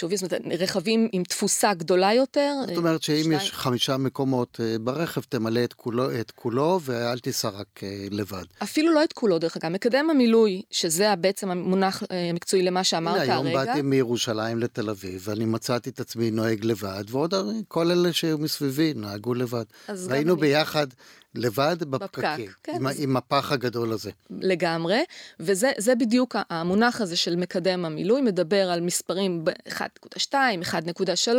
HOV, 0.00 0.16
זאת 0.16 0.32
אומרת 0.32 0.60
רכבים 0.60 1.08
עם 1.12 1.24
תפוסה 1.24 1.74
גדולה 1.74 2.14
יותר. 2.14 2.52
זאת 2.68 2.76
אומרת 2.76 3.02
שאם 3.02 3.22
שני... 3.22 3.36
יש 3.36 3.52
חמישה 3.52 3.96
מקומות 3.96 4.60
ברכב, 4.80 5.20
תמלא 5.20 5.64
את 5.64 5.72
כולו, 5.72 6.20
את 6.20 6.30
כולו 6.30 6.80
ואל 6.82 7.18
תיסע 7.18 7.48
רק 7.48 7.80
לבד. 8.10 8.44
אפילו 8.62 8.94
לא 8.94 9.04
את 9.04 9.12
כולו, 9.12 9.38
דרך 9.38 9.56
אגב. 9.56 9.68
מקדם 9.68 10.10
המילוי, 10.10 10.62
שזה 10.70 11.16
בעצם 11.16 11.50
המונח 11.50 12.02
המקצועי 12.10 12.62
למה 12.62 12.84
שאמרת 12.84 13.16
הרגע. 13.16 13.32
היום 13.32 13.52
באתי 13.52 13.82
מירושלים 13.82 14.58
לתל 14.58 14.90
אביב, 14.90 15.22
ואני 15.24 15.44
מצאתי 15.44 15.90
את 15.90 16.00
עצמי 16.00 16.30
נוהג 16.30 16.64
לבד, 16.64 17.04
ועוד 17.08 17.34
כל 17.68 17.90
אלה 17.90 18.12
שהיו 18.12 18.38
מסביבי 18.38 18.92
נהגו 18.96 19.34
לבד. 19.34 19.64
והיינו 19.88 20.36
ביחד. 20.36 20.86
לבד 21.34 21.76
בפקקים, 21.84 22.50
כן, 22.62 22.72
עם. 22.74 22.86
עם 22.98 23.16
הפח 23.16 23.52
הגדול 23.52 23.92
הזה. 23.92 24.10
לגמרי, 24.30 25.04
וזה 25.40 25.94
בדיוק 25.98 26.36
המונח 26.50 27.00
הזה 27.00 27.16
של 27.16 27.36
מקדם 27.36 27.84
המילוי, 27.84 28.20
מדבר 28.20 28.70
על 28.70 28.80
מספרים 28.80 29.44
ב-1.2, 29.44 30.34
1.3, 30.62 31.30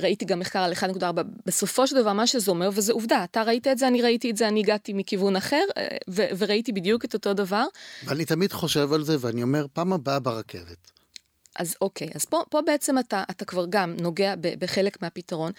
ראיתי 0.00 0.24
גם 0.24 0.38
מחקר 0.38 0.58
על 0.58 0.72
1.4, 0.72 1.04
בסופו 1.46 1.86
של 1.86 1.96
דבר 1.96 2.12
מה 2.12 2.26
שזה 2.26 2.50
אומר, 2.50 2.70
וזה 2.72 2.92
עובדה, 2.92 3.24
אתה 3.24 3.42
ראית 3.42 3.66
את 3.66 3.78
זה, 3.78 3.88
אני 3.88 4.02
ראיתי 4.02 4.30
את 4.30 4.36
זה, 4.36 4.48
אני 4.48 4.60
הגעתי 4.60 4.92
מכיוון 4.92 5.36
אחר, 5.36 5.64
אה, 5.76 5.86
ו- 6.10 6.26
וראיתי 6.38 6.72
בדיוק 6.72 7.04
את 7.04 7.14
אותו 7.14 7.34
דבר. 7.34 7.64
ואני 8.04 8.24
תמיד 8.24 8.52
חושב 8.52 8.92
על 8.92 9.04
זה, 9.04 9.16
ואני 9.20 9.42
אומר, 9.42 9.66
פעם 9.72 9.92
הבאה 9.92 10.18
ברכבת. 10.18 10.92
אז 11.56 11.76
אוקיי, 11.80 12.08
אז 12.14 12.24
פה, 12.24 12.42
פה 12.50 12.60
בעצם 12.62 12.98
אתה, 12.98 13.22
אתה 13.30 13.44
כבר 13.44 13.66
גם 13.70 13.94
נוגע 14.00 14.34
ב, 14.40 14.54
בחלק 14.58 15.02
מהפתרון. 15.02 15.52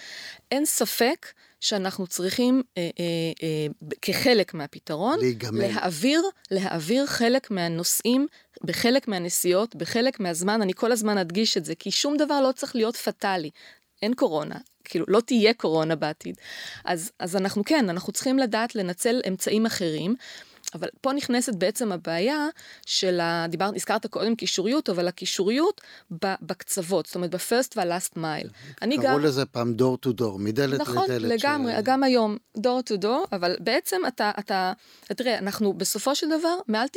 אין 0.51 0.65
ספק 0.65 1.27
שאנחנו 1.63 2.07
צריכים 2.07 2.61
אה, 2.77 2.89
אה, 2.99 3.05
אה, 3.43 3.67
כחלק 4.01 4.53
מהפתרון, 4.53 5.19
להיגמל. 5.19 5.59
להעביר, 5.59 6.21
להעביר 6.51 7.05
חלק 7.05 7.51
מהנושאים 7.51 8.27
בחלק 8.63 9.07
מהנסיעות, 9.07 9.75
בחלק 9.75 10.19
מהזמן, 10.19 10.61
אני 10.61 10.73
כל 10.73 10.91
הזמן 10.91 11.17
אדגיש 11.17 11.57
את 11.57 11.65
זה, 11.65 11.75
כי 11.75 11.91
שום 11.91 12.17
דבר 12.17 12.41
לא 12.41 12.51
צריך 12.51 12.75
להיות 12.75 12.95
פטאלי. 12.95 13.49
אין 14.01 14.13
קורונה, 14.13 14.55
כאילו 14.83 15.05
לא 15.07 15.19
תהיה 15.19 15.53
קורונה 15.53 15.95
בעתיד. 15.95 16.35
אז, 16.85 17.11
אז 17.19 17.35
אנחנו 17.35 17.63
כן, 17.65 17.89
אנחנו 17.89 18.13
צריכים 18.13 18.39
לדעת 18.39 18.75
לנצל 18.75 19.21
אמצעים 19.27 19.65
אחרים. 19.65 20.15
אבל 20.75 20.87
פה 21.01 21.13
נכנסת 21.13 21.55
בעצם 21.55 21.91
הבעיה 21.91 22.47
של 22.85 23.19
ה... 23.19 23.45
דיברת, 23.49 23.75
הזכרת 23.75 24.05
קודם 24.05 24.35
קישוריות, 24.35 24.89
אבל 24.89 25.07
הקישוריות 25.07 25.81
בקצוות, 26.21 27.05
זאת 27.05 27.15
אומרת 27.15 27.35
ב-first 27.35 27.71
וה-last 27.75 28.17
mile. 28.17 28.49
אני 28.81 28.97
גם... 28.97 29.03
קראו 29.03 29.19
לזה 29.19 29.45
פעם 29.45 29.73
door 29.79 30.07
to 30.07 30.21
door, 30.21 30.37
מדלת 30.39 30.79
נכון, 30.79 31.03
לדלת. 31.03 31.09
נכון, 31.09 31.29
לגמרי, 31.29 31.73
ש... 31.73 31.75
גם 31.83 32.03
היום 32.03 32.37
door 32.57 32.89
to 32.89 33.03
door, 33.03 33.27
אבל 33.31 33.55
בעצם 33.59 34.01
אתה, 34.07 34.31
אתה, 34.39 34.73
תראה, 35.07 35.37
אנחנו 35.37 35.73
בסופו 35.73 36.15
של 36.15 36.27
דבר, 36.39 36.55
מעל 36.67 36.87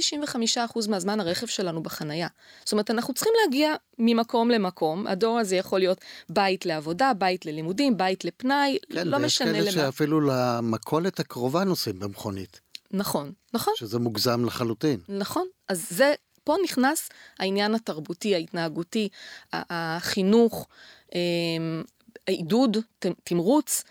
95% 0.57 0.91
מהזמן 0.91 1.21
הרכב 1.21 1.47
שלנו 1.47 1.83
בחנייה. 1.83 2.29
זאת 2.65 2.73
אומרת, 2.73 2.91
אנחנו 2.91 3.15
צריכים 3.15 3.33
להגיע 3.45 3.75
ממקום 3.99 4.51
למקום, 4.51 5.07
הדור 5.07 5.39
הזה 5.39 5.57
יכול 5.57 5.79
להיות 5.79 6.01
בית 6.29 6.67
לעבודה, 6.67 7.13
בית 7.19 7.47
ללימודים, 7.47 7.97
בית 7.97 8.25
לפנאי, 8.25 8.79
כן, 8.93 9.09
לא 9.09 9.19
משנה 9.19 9.49
למה. 9.49 9.59
כן, 9.59 9.65
ויש 9.65 9.75
כאלה 9.75 9.87
שאפילו 9.87 10.21
למכולת 10.21 11.21
הקרובה 11.21 11.65
נוסעים 11.65 11.99
במכונית. 11.99 12.66
נכון, 12.91 13.33
נכון. 13.55 13.75
שזה 13.77 13.99
מוגזם 13.99 14.45
לחלוטין. 14.45 15.01
נכון, 15.09 15.47
אז 15.69 15.87
זה, 15.91 16.15
פה 16.45 16.55
נכנס 16.65 17.09
העניין 17.39 17.75
התרבותי, 17.75 18.35
ההתנהגותי, 18.35 19.09
החינוך, 19.53 20.67
אמ, 21.15 21.83
העידוד, 22.29 22.77
תמרוץ, 23.25 23.85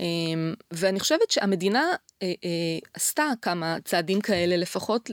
אמ, 0.00 0.54
ואני 0.70 1.00
חושבת 1.00 1.30
שהמדינה 1.30 1.94
אה, 2.22 2.32
אה, 2.44 2.78
עשתה 2.94 3.32
כמה 3.42 3.76
צעדים 3.84 4.20
כאלה, 4.20 4.56
לפחות 4.56 5.10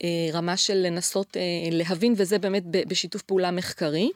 ברמה 0.00 0.56
של 0.56 0.74
לנסות 0.74 1.36
אה, 1.36 1.42
להבין, 1.70 2.14
וזה 2.16 2.38
באמת 2.38 2.62
בשיתוף 2.66 3.22
פעולה 3.22 3.50
מחקרי. 3.50 4.10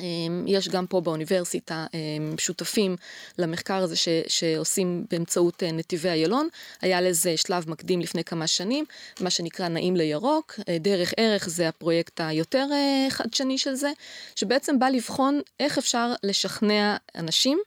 אמ, 0.00 0.44
יש 0.46 0.68
גם 0.68 0.86
פה 0.86 1.00
באוניברסיטה 1.00 1.86
אמ, 1.94 2.34
שותפים 2.38 2.96
למחקר 3.38 3.74
הזה 3.82 3.96
ש, 3.96 4.08
שעושים 4.28 5.04
באמצעות 5.10 5.62
אה, 5.62 5.72
נתיבי 5.72 6.08
איילון. 6.08 6.48
היה 6.80 7.00
לזה 7.00 7.36
שלב 7.36 7.70
מקדים 7.70 8.00
לפני 8.00 8.24
כמה 8.24 8.46
שנים, 8.46 8.84
מה 9.20 9.30
שנקרא 9.30 9.68
נעים 9.68 9.96
לירוק. 9.96 10.60
אה, 10.68 10.78
דרך 10.78 11.14
ערך 11.16 11.48
זה 11.48 11.68
הפרויקט 11.68 12.20
היותר 12.20 12.66
אה, 12.72 13.06
חדשני 13.10 13.58
של 13.58 13.74
זה, 13.74 13.92
שבעצם 14.36 14.78
בא 14.78 14.88
לבחון 14.88 15.40
איך 15.60 15.78
אפשר 15.78 16.12
לשכנע 16.22 16.96
אנשים 17.14 17.58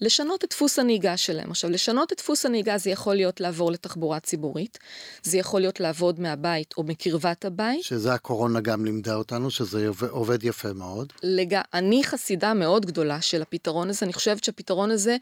לשנות 0.00 0.44
את 0.44 0.50
דפוס 0.50 0.78
הנהיגה 0.78 1.16
שלהם. 1.16 1.50
עכשיו, 1.50 1.70
לשנות 1.70 2.12
את 2.12 2.18
דפוס 2.18 2.46
הנהיגה 2.46 2.78
זה 2.78 2.90
יכול 2.90 3.14
להיות 3.14 3.40
לעבור 3.40 3.72
לתחבורה 3.72 4.20
ציבורית, 4.20 4.78
זה 5.22 5.38
יכול 5.38 5.60
להיות 5.60 5.80
לעבוד 5.80 6.20
מהבית 6.20 6.74
או 6.76 6.82
מקרבת 6.82 7.44
הבית. 7.44 7.84
שזה 7.84 8.14
הקורונה 8.14 8.60
גם 8.60 8.84
לימדה 8.84 9.14
אותנו, 9.14 9.50
שזה 9.50 9.88
עובד 10.10 10.44
יפה 10.44 10.72
מאוד. 10.72 11.12
לג... 11.22 11.60
אני 11.74 12.04
חסידה 12.04 12.54
מאוד 12.54 12.86
גדולה 12.86 13.20
של 13.20 13.42
הפתרון 13.42 13.90
הזה, 13.90 14.06
אני 14.06 14.12
חושבת 14.12 14.44
שהפתרון 14.44 14.90
הזה, 14.90 15.16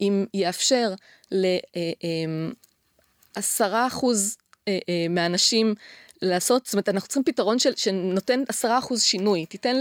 אם 0.00 0.26
יאפשר 0.34 0.92
לעשרה 3.36 3.82
אמ, 3.82 3.86
אחוז 3.86 4.36
אה, 4.68 4.78
אה, 4.88 5.06
מאנשים 5.10 5.74
לעשות, 6.22 6.64
זאת 6.66 6.74
אומרת, 6.74 6.88
אנחנו 6.88 7.08
צריכים 7.08 7.24
פתרון 7.24 7.58
של, 7.58 7.72
שנותן 7.76 8.42
עשרה 8.48 8.78
אחוז 8.78 9.02
שינוי. 9.02 9.46
תיתן 9.46 9.76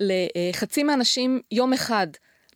לחצי 0.00 0.82
מהאנשים 0.82 1.40
יום 1.52 1.72
אחד 1.72 2.06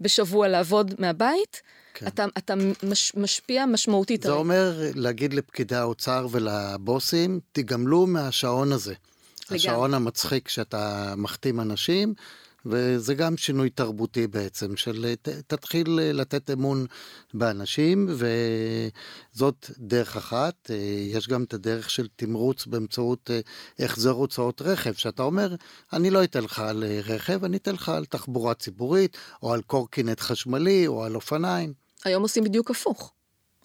בשבוע 0.00 0.48
לעבוד 0.48 0.94
מהבית, 0.98 1.62
כן. 1.94 2.06
אתה, 2.06 2.24
אתה 2.38 2.54
מש, 2.82 3.12
משפיע 3.16 3.66
משמעותית. 3.66 4.22
זה 4.22 4.28
הרי. 4.28 4.38
אומר 4.38 4.90
להגיד 4.94 5.34
לפקידי 5.34 5.76
האוצר 5.76 6.26
ולבוסים, 6.30 7.40
תיגמלו 7.52 8.06
מהשעון 8.06 8.72
הזה. 8.72 8.94
לגמרי. 9.44 9.56
השעון 9.56 9.94
המצחיק 9.94 10.48
שאתה 10.48 11.14
מחתים 11.16 11.60
אנשים, 11.60 12.14
וזה 12.66 13.14
גם 13.14 13.36
שינוי 13.36 13.70
תרבותי 13.70 14.26
בעצם, 14.26 14.76
של 14.76 15.14
תתחיל 15.46 16.00
לתת 16.12 16.50
אמון 16.50 16.86
באנשים, 17.34 18.08
וזאת 19.34 19.70
דרך 19.78 20.16
אחת. 20.16 20.70
יש 21.10 21.28
גם 21.28 21.42
את 21.42 21.54
הדרך 21.54 21.90
של 21.90 22.08
תמרוץ 22.16 22.66
באמצעות 22.66 23.30
החזר 23.78 24.10
הוצאות 24.10 24.62
רכב, 24.62 24.92
שאתה 24.92 25.22
אומר, 25.22 25.54
אני 25.92 26.10
לא 26.10 26.24
אתן 26.24 26.44
לך 26.44 26.58
על 26.58 26.84
רכב, 27.04 27.44
אני 27.44 27.56
אתן 27.56 27.74
לך 27.74 27.88
על 27.88 28.04
תחבורה 28.04 28.54
ציבורית, 28.54 29.16
או 29.42 29.52
על 29.52 29.62
קורקינט 29.62 30.20
חשמלי, 30.20 30.86
או 30.86 31.04
על 31.04 31.14
אופניים. 31.14 31.72
היום 32.04 32.22
עושים 32.22 32.44
בדיוק 32.44 32.70
הפוך. 32.70 33.12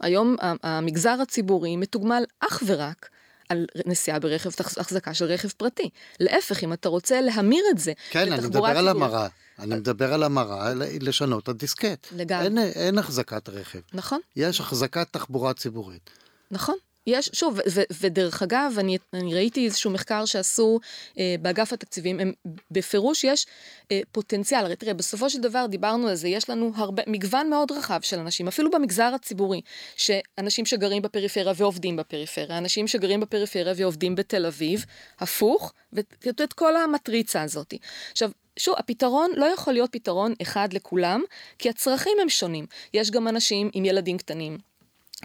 היום 0.01 0.36
המגזר 0.63 1.18
הציבורי 1.22 1.75
מתוגמל 1.75 2.24
אך 2.39 2.63
ורק 2.65 3.10
על 3.50 3.65
נסיעה 3.86 4.20
ברכב, 4.20 4.50
החזקה 4.77 5.13
של 5.13 5.25
רכב 5.25 5.50
פרטי. 5.50 5.89
להפך, 6.20 6.63
אם 6.63 6.74
אתה 6.74 6.89
רוצה 6.89 7.22
להמיר 7.22 7.63
את 7.72 7.77
זה 7.77 7.94
כן, 8.10 8.34
אני 8.34 8.48
מדבר 8.48 8.65
על 8.65 8.88
המרה. 8.88 9.27
אני 9.60 9.75
מדבר 9.75 10.13
על 10.13 10.24
המרה, 10.24 10.74
לשנות 11.01 11.44
את 11.44 11.50
הדיסקט. 11.50 12.08
לגמרי. 12.15 12.46
אין, 12.46 12.58
אין 12.58 12.98
החזקת 12.98 13.50
רכב. 13.50 13.79
נכון. 13.94 14.20
יש 14.36 14.60
החזקת 14.60 15.08
תחבורה 15.12 15.53
ציבורית. 15.53 16.10
נכון. 16.51 16.75
יש, 17.10 17.30
שוב, 17.34 17.60
ו- 17.72 17.82
ודרך 18.01 18.42
אגב, 18.42 18.74
אני, 18.80 18.98
אני 19.13 19.34
ראיתי 19.34 19.66
איזשהו 19.66 19.92
מחקר 19.92 20.25
שעשו 20.25 20.80
אה, 21.20 21.36
באגף 21.42 21.74
התקציבים, 21.74 22.20
הם, 22.20 22.34
בפירוש 22.72 23.24
יש 23.24 23.46
אה, 23.92 24.01
פוטנציאל, 24.12 24.66
הרי 24.66 24.75
תראה, 24.75 24.94
בסופו 24.94 25.30
של 25.30 25.42
דבר 25.42 25.66
דיברנו 25.70 26.08
על 26.08 26.16
זה, 26.16 26.28
יש 26.28 26.50
לנו 26.50 26.72
הרבה, 26.75 27.04
מגוון 27.08 27.50
מאוד 27.50 27.72
רחב 27.72 28.00
של 28.01 28.20
אנשים, 28.20 28.48
אפילו 28.48 28.72
במגזר 28.72 29.12
הציבורי, 29.16 29.62
שאנשים 29.96 30.66
שגרים 30.66 31.01
בפריפריה 31.01 31.54
ועובדים 31.56 31.96
בפריפריה, 31.96 32.58
אנשים 32.58 32.88
שגרים 32.88 33.20
בפריפריה 33.20 33.74
ועובדים 33.78 34.16
בתל 34.16 34.46
אביב, 34.46 34.86
הפוך, 35.20 35.74
ואת 35.94 36.54
כל 36.54 36.75
המטריצה 36.75 37.42
הזאת. 37.42 37.74
עכשיו, 38.12 38.32
שוב, 38.60 38.75
הפתרון 38.78 39.32
לא 39.36 39.46
יכול 39.46 39.74
להיות 39.74 39.92
פתרון 39.92 40.34
אחד 40.42 40.74
לכולם, 40.74 41.22
כי 41.60 41.70
הצרכים 41.70 42.18
הם 42.22 42.30
שונים. 42.30 42.66
יש 42.94 43.12
גם 43.12 43.28
אנשים 43.28 43.70
עם 43.74 43.86
ילדים 43.86 44.18
קטנים, 44.18 44.58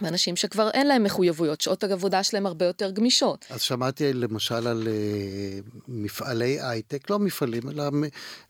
ואנשים 0.01 0.35
שכבר 0.35 0.69
אין 0.69 0.87
להם 0.87 1.03
מחויבויות, 1.03 1.61
שעות 1.61 1.83
העבודה 1.83 2.23
שלהם 2.23 2.45
הרבה 2.45 2.65
יותר 2.65 2.91
גמישות. 2.91 3.45
אז 3.49 3.61
שמעתי 3.61 4.13
למשל 4.13 4.67
על 4.67 4.87
uh, 4.87 5.69
מפעלי 5.87 6.61
הייטק, 6.61 7.09
לא 7.09 7.19
מפעלים, 7.19 7.69
אלא 7.69 7.83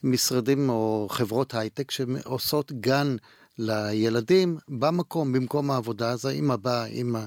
משרדים 0.04 0.70
או 0.70 1.08
חברות 1.10 1.54
הייטק 1.54 1.92
שעושות 1.92 2.72
גן 2.72 3.16
לילדים 3.58 4.58
במקום, 4.70 5.34
במקום 5.34 5.72
העבודה, 5.72 6.12
אז 6.12 6.26
האמא 6.26 6.56
באה, 6.56 6.86
אמא, 6.86 7.20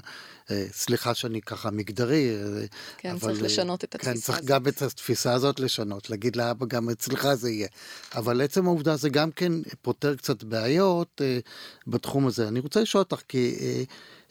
אה, 0.51 0.65
סליחה 0.71 1.13
שאני 1.13 1.41
ככה 1.41 1.71
מגדרי. 1.71 2.29
אה, 2.29 2.65
כן, 2.97 3.09
אבל, 3.09 3.19
צריך 3.19 3.41
לשנות 3.41 3.83
את 3.83 3.95
התפיסה 3.95 4.13
כן, 4.13 4.19
צריך 4.19 4.37
הזאת. 4.37 4.49
גם 4.49 4.67
את 4.67 4.81
התפיסה 4.81 5.33
הזאת 5.33 5.59
לשנות, 5.59 6.09
להגיד 6.09 6.35
לאבא, 6.35 6.65
גם 6.65 6.89
אצלך 6.89 7.33
זה 7.33 7.49
יהיה. 7.49 7.67
אבל 8.15 8.41
עצם 8.41 8.65
העובדה 8.65 8.95
זה 8.95 9.09
גם 9.09 9.31
כן 9.31 9.51
פותר 9.81 10.15
קצת 10.15 10.43
בעיות 10.43 11.21
אה, 11.21 11.39
בתחום 11.87 12.27
הזה. 12.27 12.47
אני 12.47 12.59
רוצה 12.59 12.81
לשאול 12.81 13.03
אותך, 13.03 13.21
כי 13.27 13.55
אה, 13.61 13.83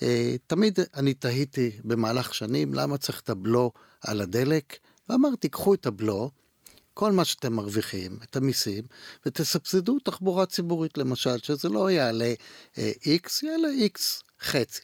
אה, 0.02 0.36
תמיד 0.46 0.78
אני 0.94 1.14
תהיתי 1.14 1.70
במהלך 1.84 2.34
שנים, 2.34 2.74
למה 2.74 2.98
צריך 2.98 3.20
את 3.20 3.30
הבלו 3.30 3.72
על 4.02 4.20
הדלק? 4.20 4.76
ואמרתי, 5.08 5.48
קחו 5.48 5.74
את 5.74 5.86
הבלו, 5.86 6.30
כל 6.98 7.12
מה 7.12 7.24
שאתם 7.24 7.52
מרוויחים, 7.52 8.18
את 8.24 8.36
המיסים, 8.36 8.84
ותסבסדו 9.26 9.98
תחבורה 9.98 10.46
ציבורית 10.46 10.98
למשל, 10.98 11.38
שזה 11.38 11.68
לא 11.68 11.90
יעלה 11.90 12.34
אה, 12.78 12.92
X, 13.02 13.46
יעלה 13.46 13.68
X 13.94 14.00
חצי, 14.40 14.80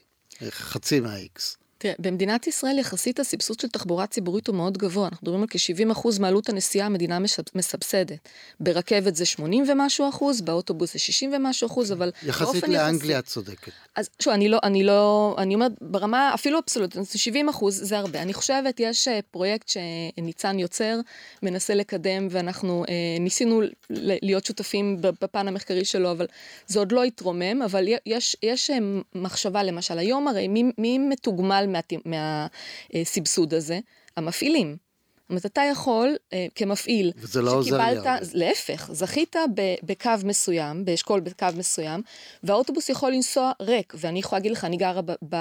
חצי 0.51 1.01
מה-X. 1.01 1.64
תראה, 1.85 1.95
במדינת 1.99 2.47
ישראל 2.47 2.79
יחסית 2.79 3.21
הסבסוד 3.21 3.61
של 3.61 3.69
תחבורה 3.69 4.07
ציבורית 4.07 4.47
הוא 4.47 4.57
מאוד 4.57 4.79
גבוה, 4.79 5.09
אנחנו 5.09 5.19
מדברים 5.23 5.43
על 5.43 5.47
כ-70% 5.51 6.21
מעלות 6.21 6.49
הנסיעה 6.49 6.87
המדינה 6.87 7.19
מסבסדת. 7.55 8.29
ברכבת 8.61 9.17
זה 9.17 9.25
80 9.25 9.65
ומשהו 9.69 10.09
אחוז, 10.09 10.41
באוטובוס 10.41 10.93
זה 10.93 10.99
60 10.99 11.33
ומשהו 11.35 11.67
אחוז, 11.67 11.93
אבל 11.93 12.13
יחסית 12.23 12.69
לאנגליה 12.69 13.19
את 13.19 13.25
צודקת. 13.25 13.73
אז 13.97 14.09
שוב, 14.23 14.33
אני 14.33 14.49
לא, 14.49 14.59
אני 14.63 14.85
לא, 14.85 15.35
אני 15.39 15.55
אומרת, 15.55 15.73
ברמה 15.81 16.35
אפילו 16.35 16.59
אבסולוטית, 16.59 17.03
70 17.15 17.49
אחוז 17.49 17.81
זה 17.83 17.99
הרבה. 17.99 18.23
אני 18.23 18.33
חושבת, 18.33 18.81
יש 18.81 19.09
אה, 19.09 19.21
פרויקט 19.31 19.69
שניצן 19.69 20.59
יוצר, 20.59 21.01
מנסה 21.43 21.75
לקדם, 21.75 22.29
ואנחנו 22.31 22.85
אה, 22.89 22.95
ניסינו 23.21 23.63
להיות 23.91 24.45
שותפים 24.45 24.97
בפן 25.01 25.49
המחקרי 25.49 25.85
שלו, 25.85 26.11
אבל 26.11 26.27
זה 26.67 26.79
עוד 26.79 26.93
לא 26.93 27.05
התרומם, 27.05 27.63
אבל 27.65 27.85
יש, 28.07 28.37
יש 28.43 28.71
אה, 28.71 28.79
מחשבה, 29.15 29.63
למשל, 29.63 29.99
היום 29.99 30.29
הרי 30.29 30.49
מי, 30.49 30.73
מי 30.79 30.99
מתוגמל 30.99 31.74
מהסבסוד 32.05 33.55
הזה? 33.55 33.79
המפעילים. 34.17 34.77
זאת 35.25 35.31
אומרת, 35.31 35.47
אתה 35.47 35.61
יכול 35.73 36.17
אה, 36.33 36.47
כמפעיל, 36.55 37.13
וזה 37.17 37.43
לא 37.43 37.51
עוזר 37.51 37.79
לי. 37.79 37.97
להפך, 38.35 38.89
זכית 38.93 39.37
בקו 39.83 40.11
מסוים, 40.25 40.85
באשכול 40.85 41.21
בקו 41.21 41.47
מסוים, 41.57 42.03
והאוטובוס 42.43 42.89
יכול 42.89 43.13
לנסוע 43.13 43.53
ריק, 43.61 43.95
ואני 43.97 44.19
יכולה 44.19 44.39
להגיד 44.39 44.53
לך, 44.53 44.65
אני 44.65 44.77
גרה 44.77 45.03
ב, 45.03 45.13
ב, 45.29 45.37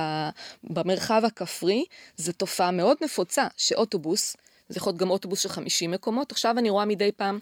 במרחב 0.64 1.22
הכפרי, 1.26 1.86
זו 2.18 2.32
תופעה 2.32 2.72
מאוד 2.72 2.98
נפוצה, 3.02 3.48
שאוטובוס, 3.58 4.38
זה 4.70 4.78
יכול 4.78 4.90
להיות 4.90 5.00
גם 5.00 5.10
אוטובוס 5.10 5.40
של 5.40 5.50
50 5.50 5.92
מקומות, 5.92 6.32
עכשיו 6.32 6.58
אני 6.58 6.70
רואה 6.70 6.86
מדי 6.86 7.12
פעם 7.12 7.40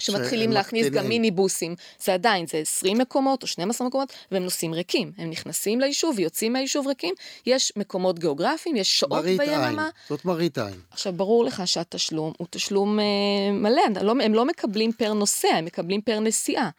שמתחילים 0.00 0.50
להכניס 0.52 0.88
גם 0.88 1.08
מיניבוסים, 1.08 1.74
זה 2.04 2.14
עדיין, 2.14 2.46
זה 2.46 2.58
20 2.58 2.98
מקומות 2.98 3.42
או 3.42 3.46
12 3.46 3.86
מקומות, 3.86 4.12
והם 4.30 4.42
נוסעים 4.42 4.72
ריקים. 4.72 5.12
הם 5.18 5.30
נכנסים 5.30 5.80
ליישוב 5.80 6.14
ויוצאים 6.16 6.52
מהיישוב 6.52 6.86
ריקים, 6.86 7.14
יש 7.46 7.72
מקומות 7.76 8.18
גיאוגרפיים, 8.18 8.76
יש 8.76 8.98
שעות 8.98 9.24
ביממה. 9.24 9.66
עין, 9.66 9.90
זאת 10.08 10.24
מראית 10.24 10.58
עין. 10.58 10.80
עכשיו, 10.90 11.12
ברור 11.12 11.44
לך 11.44 11.62
שהתשלום 11.66 12.32
הוא 12.38 12.46
תשלום 12.50 13.00
אה, 13.00 13.04
מלא, 13.52 13.82
לא, 14.02 14.14
הם 14.24 14.34
לא 14.34 14.44
מקבלים 14.44 14.92
פר 14.92 15.12
נוסע, 15.12 15.48
הם 15.48 15.64
מקבלים 15.64 16.00
פר 16.00 16.20
נסיעה. 16.20 16.70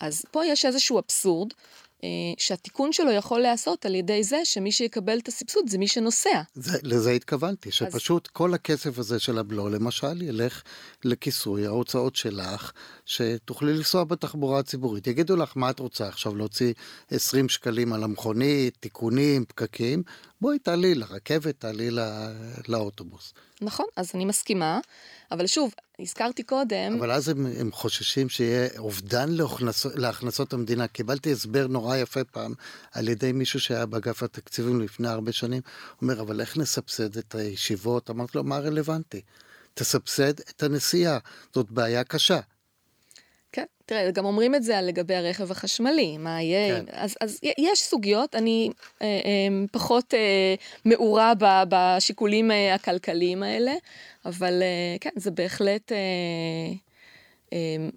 אז 0.00 0.24
פה 0.30 0.46
יש 0.46 0.64
איזשהו 0.64 0.98
אבסורד, 0.98 1.48
שהתיקון 2.38 2.92
שלו 2.92 3.10
יכול 3.10 3.40
להיעשות 3.40 3.86
על 3.86 3.94
ידי 3.94 4.24
זה 4.24 4.40
שמי 4.44 4.72
שיקבל 4.72 5.18
את 5.18 5.28
הסבסוד 5.28 5.68
זה 5.68 5.78
מי 5.78 5.88
שנוסע. 5.88 6.42
זה, 6.54 6.78
לזה 6.82 7.10
התכוונתי, 7.10 7.70
שפשוט 7.70 8.26
אז... 8.26 8.32
כל 8.32 8.54
הכסף 8.54 8.98
הזה 8.98 9.18
של 9.18 9.38
הבלו 9.38 9.68
למשל 9.68 10.22
ילך 10.22 10.62
לכיסוי 11.04 11.66
ההוצאות 11.66 12.16
שלך, 12.16 12.72
שתוכלי 13.06 13.72
לנסוע 13.72 14.04
בתחבורה 14.04 14.58
הציבורית. 14.58 15.06
יגידו 15.06 15.36
לך 15.36 15.52
מה 15.56 15.70
את 15.70 15.78
רוצה 15.78 16.08
עכשיו 16.08 16.34
להוציא 16.34 16.72
20 17.10 17.48
שקלים 17.48 17.92
על 17.92 18.04
המכונית, 18.04 18.76
תיקונים, 18.80 19.44
פקקים, 19.44 20.02
בואי 20.40 20.58
תעלי 20.58 20.94
לרכבת, 20.94 21.60
תעלי 21.60 21.90
לא, 21.90 22.02
לאוטובוס. 22.68 23.34
נכון, 23.60 23.86
אז 23.96 24.10
אני 24.14 24.24
מסכימה, 24.24 24.80
אבל 25.32 25.46
שוב, 25.46 25.74
הזכרתי 25.98 26.42
קודם... 26.42 26.96
אבל 26.98 27.10
אז 27.10 27.28
הם, 27.28 27.46
הם 27.60 27.72
חוששים 27.72 28.28
שיהיה 28.28 28.68
אובדן 28.78 29.30
להכנס, 29.30 29.86
להכנסות 29.86 30.52
המדינה. 30.52 30.88
קיבלתי 30.88 31.32
הסבר 31.32 31.66
נורא 31.66 31.96
יפה 31.96 32.24
פעם 32.24 32.54
על 32.92 33.08
ידי 33.08 33.32
מישהו 33.32 33.60
שהיה 33.60 33.86
באגף 33.86 34.22
התקציבים 34.22 34.80
לפני 34.80 35.08
הרבה 35.08 35.32
שנים. 35.32 35.62
אומר, 36.02 36.20
אבל 36.20 36.40
איך 36.40 36.56
נסבסד 36.56 37.18
את 37.18 37.34
הישיבות? 37.34 38.10
אמרתי 38.10 38.38
לו, 38.38 38.44
מה 38.44 38.58
רלוונטי? 38.58 39.20
תסבסד 39.74 40.40
את 40.40 40.62
הנסיעה, 40.62 41.18
זאת 41.54 41.70
בעיה 41.70 42.04
קשה. 42.04 42.40
כן, 43.52 43.64
תראה, 43.86 44.10
גם 44.10 44.24
אומרים 44.24 44.54
את 44.54 44.62
זה 44.62 44.78
על 44.78 44.86
לגבי 44.86 45.14
הרכב 45.14 45.50
החשמלי, 45.50 46.18
מה 46.18 46.42
יהיה, 46.42 46.80
כן. 46.80 46.84
אז, 46.92 47.16
אז 47.20 47.40
יש 47.58 47.82
סוגיות, 47.82 48.34
אני 48.34 48.70
אה, 49.02 49.06
אה, 49.06 49.66
פחות 49.72 50.14
אה, 50.14 50.54
מעורה 50.84 51.32
ב, 51.38 51.44
בשיקולים 51.68 52.50
אה, 52.50 52.74
הכלכליים 52.74 53.42
האלה, 53.42 53.72
אבל 54.24 54.62
אה, 54.62 54.96
כן, 55.00 55.10
זה 55.16 55.30
בהחלט, 55.30 55.92
אה, 55.92 55.96
אה, 57.52 57.88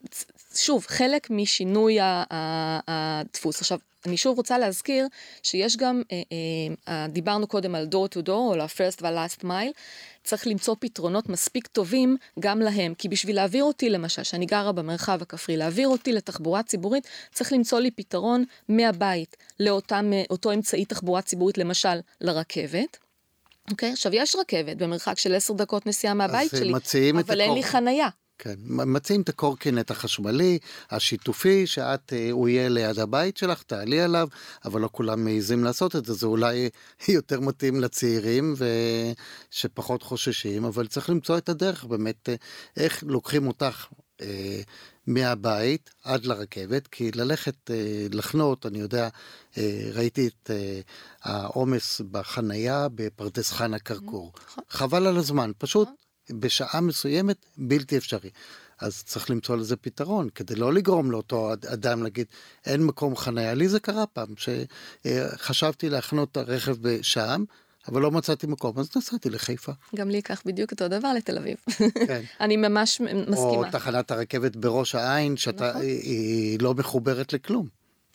שוב, 0.55 0.85
חלק 0.87 1.29
משינוי 1.29 1.97
הדפוס. 2.87 3.61
עכשיו, 3.61 3.79
אני 4.05 4.17
שוב 4.17 4.37
רוצה 4.37 4.57
להזכיר 4.57 5.07
שיש 5.43 5.77
גם, 5.77 6.01
אה, 6.11 6.21
אה, 6.87 7.07
דיברנו 7.07 7.47
קודם 7.47 7.75
על 7.75 7.87
door 7.91 8.15
to 8.15 8.27
door 8.27 8.31
או 8.31 8.55
ל-first 8.55 8.97
וה-last 9.01 9.43
mile, 9.43 9.73
צריך 10.23 10.47
למצוא 10.47 10.75
פתרונות 10.79 11.29
מספיק 11.29 11.67
טובים 11.67 12.17
גם 12.39 12.59
להם, 12.59 12.93
כי 12.93 13.09
בשביל 13.09 13.35
להעביר 13.35 13.63
אותי 13.63 13.89
למשל, 13.89 14.23
שאני 14.23 14.45
גרה 14.45 14.71
במרחב 14.71 15.21
הכפרי, 15.21 15.57
להעביר 15.57 15.87
אותי 15.87 16.13
לתחבורה 16.13 16.63
ציבורית, 16.63 17.07
צריך 17.33 17.53
למצוא 17.53 17.79
לי 17.79 17.91
פתרון 17.91 18.43
מהבית 18.69 19.37
לאותו 19.59 20.53
אמצעי 20.53 20.85
תחבורה 20.85 21.21
ציבורית, 21.21 21.57
למשל 21.57 21.99
לרכבת. 22.21 22.97
אוקיי, 23.71 23.89
okay, 23.89 23.93
עכשיו 23.93 24.15
יש 24.15 24.35
רכבת 24.35 24.77
במרחק 24.77 25.19
של 25.19 25.35
עשר 25.35 25.53
דקות 25.53 25.85
נסיעה 25.85 26.13
מהבית 26.13 26.51
שלי, 26.51 26.73
אבל 27.13 27.41
אין 27.41 27.53
לי 27.53 27.63
חנייה. 27.63 28.07
כן, 28.43 28.55
מציעים 28.65 29.21
את 29.21 29.29
הקורקינט 29.29 29.91
החשמלי, 29.91 30.59
השיתופי, 30.89 31.67
שאת, 31.67 32.13
אה, 32.13 32.31
הוא 32.31 32.49
יהיה 32.49 32.69
ליד 32.69 32.99
הבית 32.99 33.37
שלך, 33.37 33.63
תעלי 33.63 34.01
עליו, 34.01 34.27
אבל 34.65 34.81
לא 34.81 34.89
כולם 34.91 35.23
מעיזים 35.23 35.63
לעשות 35.63 35.95
את 35.95 36.05
זה, 36.05 36.13
זה 36.13 36.27
אולי 36.27 36.69
יותר 37.07 37.39
מתאים 37.39 37.81
לצעירים 37.81 38.55
שפחות 39.51 40.03
חוששים, 40.03 40.65
אבל 40.65 40.87
צריך 40.87 41.09
למצוא 41.09 41.37
את 41.37 41.49
הדרך 41.49 41.83
באמת, 41.83 42.29
אה, 42.29 42.35
איך 42.77 43.03
לוקחים 43.07 43.47
אותך 43.47 43.87
אה, 44.21 44.61
מהבית 45.07 45.89
עד 46.03 46.25
לרכבת, 46.25 46.87
כי 46.87 47.11
ללכת 47.11 47.71
אה, 47.71 48.07
לחנות, 48.11 48.65
אני 48.65 48.79
יודע, 48.79 49.09
אה, 49.57 49.89
ראיתי 49.93 50.27
את 50.27 50.51
אה, 50.53 50.81
העומס 51.23 52.01
בחנייה 52.11 52.87
בפרדס 52.95 53.51
חנה 53.51 53.79
כרכור. 53.79 54.31
נכון. 54.47 54.63
חבל 54.69 55.07
על 55.07 55.17
הזמן, 55.17 55.51
פשוט 55.57 55.87
נכון. 55.87 56.10
בשעה 56.39 56.81
מסוימת 56.81 57.45
בלתי 57.57 57.97
אפשרי. 57.97 58.29
אז 58.79 59.03
צריך 59.03 59.29
למצוא 59.29 59.57
לזה 59.57 59.75
פתרון, 59.75 60.29
כדי 60.35 60.55
לא 60.55 60.73
לגרום 60.73 61.11
לאותו 61.11 61.53
אדם 61.53 62.03
להגיד, 62.03 62.27
אין 62.65 62.83
מקום 62.83 63.15
חניה. 63.15 63.53
לי 63.53 63.69
זה 63.69 63.79
קרה 63.79 64.05
פעם, 64.05 64.27
שחשבתי 64.37 65.89
להחנות 65.89 66.31
את 66.31 66.37
הרכב 66.37 66.75
שם, 67.01 67.43
אבל 67.87 68.01
לא 68.01 68.11
מצאתי 68.11 68.47
מקום, 68.47 68.79
אז 68.79 68.89
נסעתי 68.95 69.29
לחיפה. 69.29 69.71
גם 69.95 70.09
לי 70.09 70.17
ייקח 70.17 70.41
בדיוק 70.45 70.71
אותו 70.71 70.87
דבר 70.87 71.13
לתל 71.13 71.37
אביב. 71.37 71.55
כן. 72.07 72.21
אני 72.41 72.57
ממש 72.57 73.01
מסכימה. 73.01 73.37
או 73.37 73.63
תחנת 73.71 74.11
הרכבת 74.11 74.55
בראש 74.55 74.95
העין, 74.95 75.37
שאתה, 75.37 75.69
נכון. 75.69 75.81
היא 75.81 76.59
לא 76.61 76.73
מחוברת 76.73 77.33
לכלום. 77.33 77.67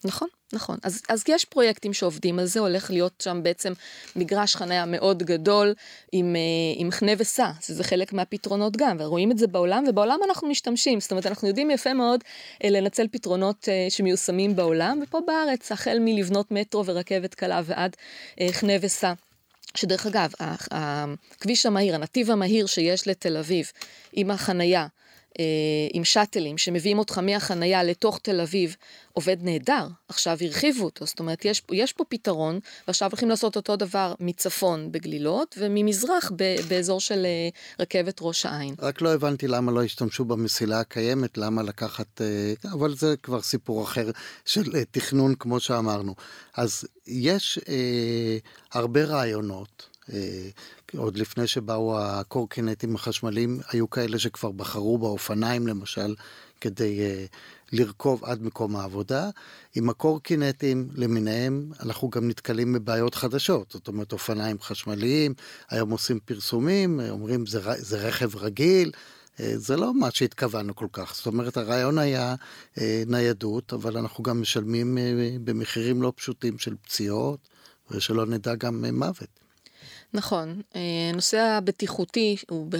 נכון, 0.04 0.28
נכון. 0.52 0.76
אז, 0.82 1.02
אז 1.08 1.24
יש 1.28 1.44
פרויקטים 1.44 1.92
שעובדים 1.92 2.38
על 2.38 2.46
זה, 2.46 2.60
הולך 2.60 2.90
להיות 2.90 3.20
שם 3.22 3.40
בעצם 3.42 3.72
מגרש 4.16 4.56
חניה 4.56 4.84
מאוד 4.86 5.22
גדול 5.22 5.74
עם, 6.12 6.36
אה, 6.36 6.40
עם 6.76 6.90
חנה 6.90 7.12
וסע, 7.18 7.50
שזה 7.60 7.84
חלק 7.84 8.12
מהפתרונות 8.12 8.76
גם, 8.76 8.96
ורואים 9.00 9.30
את 9.30 9.38
זה 9.38 9.46
בעולם, 9.46 9.84
ובעולם 9.88 10.18
אנחנו 10.28 10.48
משתמשים, 10.48 11.00
זאת 11.00 11.10
אומרת, 11.10 11.26
אנחנו 11.26 11.48
יודעים 11.48 11.70
יפה 11.70 11.94
מאוד 11.94 12.24
אה, 12.64 12.70
לנצל 12.70 13.08
פתרונות 13.08 13.68
אה, 13.68 13.86
שמיושמים 13.90 14.56
בעולם, 14.56 15.00
ופה 15.02 15.18
בארץ, 15.26 15.72
החל 15.72 15.98
מלבנות 16.00 16.50
מטרו 16.50 16.86
ורכבת 16.86 17.34
קלה 17.34 17.60
ועד 17.64 17.96
חנה 18.52 18.72
וסע. 18.80 19.12
שדרך 19.74 20.06
אגב, 20.06 20.32
הכביש 20.70 21.66
המהיר, 21.66 21.94
הנתיב 21.94 22.30
המהיר 22.30 22.66
שיש 22.66 23.08
לתל 23.08 23.36
אביב, 23.36 23.72
עם 24.12 24.30
החנייה, 24.30 24.86
עם 25.92 26.04
שאטלים 26.04 26.58
שמביאים 26.58 26.98
אותך 26.98 27.18
מהחנייה 27.18 27.82
לתוך 27.82 28.18
תל 28.22 28.40
אביב, 28.40 28.76
עובד 29.12 29.36
נהדר. 29.40 29.86
עכשיו 30.08 30.38
הרחיבו 30.40 30.84
אותו, 30.84 31.06
זאת 31.06 31.20
אומרת, 31.20 31.44
יש, 31.44 31.62
יש 31.72 31.92
פה 31.92 32.04
פתרון, 32.08 32.60
ועכשיו 32.86 33.10
הולכים 33.10 33.28
לעשות 33.28 33.56
אותו 33.56 33.76
דבר 33.76 34.14
מצפון 34.20 34.92
בגלילות, 34.92 35.58
וממזרח 35.60 36.32
ב, 36.36 36.56
באזור 36.68 37.00
של 37.00 37.26
אה, 37.26 37.48
רכבת 37.80 38.18
ראש 38.20 38.46
העין. 38.46 38.74
רק 38.78 39.02
לא 39.02 39.14
הבנתי 39.14 39.48
למה 39.48 39.72
לא 39.72 39.82
השתמשו 39.82 40.24
במסילה 40.24 40.80
הקיימת, 40.80 41.38
למה 41.38 41.62
לקחת, 41.62 42.20
אה, 42.20 42.54
אבל 42.72 42.94
זה 42.96 43.14
כבר 43.22 43.42
סיפור 43.42 43.84
אחר 43.84 44.10
של 44.44 44.84
תכנון, 44.90 45.34
כמו 45.34 45.60
שאמרנו. 45.60 46.14
אז 46.56 46.84
יש 47.06 47.58
אה, 47.68 48.38
הרבה 48.72 49.04
רעיונות. 49.04 49.88
אה, 50.12 50.48
עוד 50.96 51.16
לפני 51.16 51.46
שבאו 51.46 51.98
הקורקינטים 52.00 52.94
החשמליים, 52.94 53.60
היו 53.72 53.90
כאלה 53.90 54.18
שכבר 54.18 54.50
בחרו 54.52 54.98
באופניים 54.98 55.66
למשל, 55.66 56.14
כדי 56.60 56.98
uh, 56.98 57.36
לרכוב 57.72 58.24
עד 58.24 58.42
מקום 58.42 58.76
העבודה. 58.76 59.30
עם 59.74 59.90
הקורקינטים 59.90 60.88
למיניהם, 60.94 61.70
אנחנו 61.80 62.10
גם 62.10 62.28
נתקלים 62.28 62.72
בבעיות 62.72 63.14
חדשות. 63.14 63.70
זאת 63.72 63.88
אומרת, 63.88 64.12
אופניים 64.12 64.56
חשמליים, 64.60 65.34
היום 65.70 65.90
עושים 65.90 66.18
פרסומים, 66.24 67.00
אומרים 67.10 67.46
זה, 67.46 67.60
זה 67.76 67.98
רכב 67.98 68.36
רגיל. 68.36 68.92
אה, 69.40 69.52
זה 69.56 69.76
לא 69.76 69.94
מה 69.94 70.10
שהתכוונו 70.10 70.74
כל 70.74 70.88
כך. 70.92 71.14
זאת 71.16 71.26
אומרת, 71.26 71.56
הרעיון 71.56 71.98
היה 71.98 72.34
אה, 72.80 73.02
ניידות, 73.06 73.72
אבל 73.72 73.96
אנחנו 73.96 74.24
גם 74.24 74.40
משלמים 74.40 74.98
במחירים 75.44 76.02
לא 76.02 76.12
פשוטים 76.16 76.58
של 76.58 76.74
פציעות, 76.82 77.48
ושלא 77.90 78.26
נדע 78.26 78.54
גם 78.54 78.84
מוות. 78.84 79.45
נכון, 80.16 80.62
הנושא 81.10 81.36
אה, 81.36 81.56
הבטיחותי 81.56 82.36
הוא 82.50 82.70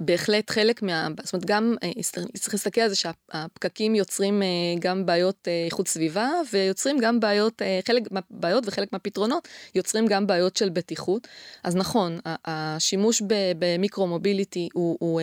בהחלט 0.00 0.50
חלק 0.50 0.82
מה... 0.82 1.08
זאת 1.22 1.32
אומרת, 1.32 1.46
גם 1.46 1.76
אה, 1.82 2.02
צריך 2.34 2.54
להסתכל 2.54 2.80
על 2.80 2.88
זה 2.88 2.94
שהפקקים 2.94 3.94
יוצרים 3.94 4.42
אה, 4.42 4.48
גם 4.78 5.06
בעיות 5.06 5.48
איכות 5.66 5.88
סביבה, 5.88 6.30
ויוצרים 6.52 6.98
גם 6.98 7.20
בעיות, 7.20 7.62
חלק 7.86 8.02
מהבעיות 8.10 8.64
וחלק 8.66 8.92
מהפתרונות 8.92 9.48
יוצרים 9.74 10.06
גם 10.06 10.26
בעיות 10.26 10.56
של 10.56 10.68
בטיחות. 10.68 11.28
אז 11.64 11.76
נכון, 11.76 12.18
השימוש 12.44 13.22
במיקרו-מוביליטי 13.58 14.68
הוא... 14.72 14.96
הוא 15.00 15.20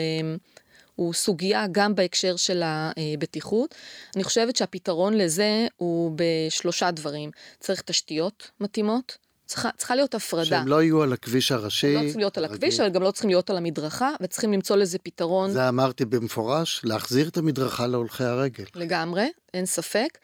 הוא 0.96 1.14
סוגיה 1.14 1.66
גם 1.72 1.96
בהקשר 1.96 2.36
של 2.36 2.64
הבטיחות. 2.66 3.76
אני 4.16 4.24
חושבת 4.24 4.56
שהפתרון 4.56 5.14
לזה 5.14 5.68
הוא 5.78 6.12
בשלושה 6.16 6.92
דברים. 6.92 7.32
צריך 7.60 7.82
תשתיות 7.82 8.52
מתאימות, 8.60 9.18
צריכה, 9.54 9.70
צריכה 9.78 9.96
להיות 9.96 10.16
הפרדה. 10.16 10.46
שהם 10.46 10.68
לא 10.68 10.84
יהיו 10.84 11.04
על 11.04 11.14
הכביש 11.14 11.52
הראשי. 11.52 11.88
הם 11.88 11.94
לא 11.94 12.00
צריכים 12.02 12.20
להיות 12.20 12.38
על 12.38 12.46
הכביש, 12.46 12.80
אבל 12.80 12.90
גם 12.90 13.04
לא 13.04 13.12
צריכים 13.12 13.30
להיות 13.30 13.50
על 13.50 13.58
המדרכה, 13.58 14.12
וצריכים 14.22 14.54
למצוא 14.54 14.76
לזה 14.76 14.98
פתרון. 14.98 15.52
זה 15.52 15.70
אמרתי 15.70 16.06
במפורש, 16.06 16.82
להחזיר 16.84 17.28
את 17.28 17.38
המדרכה 17.38 17.88
להולכי 17.88 18.24
הרגל. 18.24 18.66
לגמרי, 18.76 19.32
אין 19.54 19.66
ספק. 19.66 20.18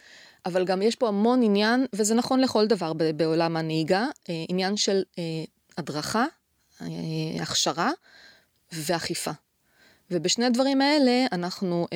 אבל 0.45 0.65
גם 0.65 0.81
יש 0.81 0.95
פה 0.95 1.07
המון 1.07 1.43
עניין, 1.43 1.85
וזה 1.93 2.15
נכון 2.15 2.39
לכל 2.39 2.67
דבר 2.67 2.93
בעולם 3.15 3.57
הנהיגה, 3.57 4.05
אה, 4.29 4.33
עניין 4.49 4.77
של 4.77 5.03
אה, 5.19 5.23
הדרכה, 5.77 6.25
אה, 6.81 6.87
הכשרה 7.41 7.91
ואכיפה. 8.71 9.31
ובשני 10.11 10.45
הדברים 10.45 10.81
האלה 10.81 11.25
אנחנו 11.31 11.87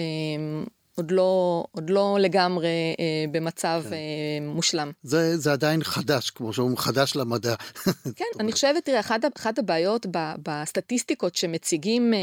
עוד 0.95 1.11
לא, 1.11 1.63
עוד 1.71 1.89
לא 1.89 2.17
לגמרי 2.19 2.95
אה, 2.99 3.25
במצב 3.31 3.83
כן. 3.89 3.93
אה, 3.93 3.99
מושלם. 4.41 4.91
זה, 5.03 5.37
זה 5.37 5.51
עדיין 5.51 5.83
חדש, 5.83 6.29
כמו 6.29 6.53
שאומרים, 6.53 6.77
חדש 6.77 7.15
למדע. 7.15 7.55
כן, 8.15 8.25
אני 8.39 8.51
חושבת, 8.51 8.85
תראה, 8.85 8.99
אחת, 8.99 9.21
אחת 9.37 9.59
הבעיות 9.59 10.05
ב, 10.11 10.17
בסטטיסטיקות 10.47 11.35
שמציגים, 11.35 12.13
אה, 12.13 12.19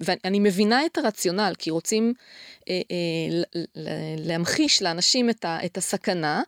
ואני 0.00 0.40
מבינה 0.40 0.86
את 0.86 0.98
הרציונל, 0.98 1.52
כי 1.58 1.70
רוצים 1.70 2.14
אה, 2.68 2.80
אה, 2.90 3.84
להמחיש 4.18 4.82
לאנשים 4.82 5.30
את, 5.30 5.44
ה, 5.44 5.58
את 5.64 5.76
הסכנה, 5.76 6.42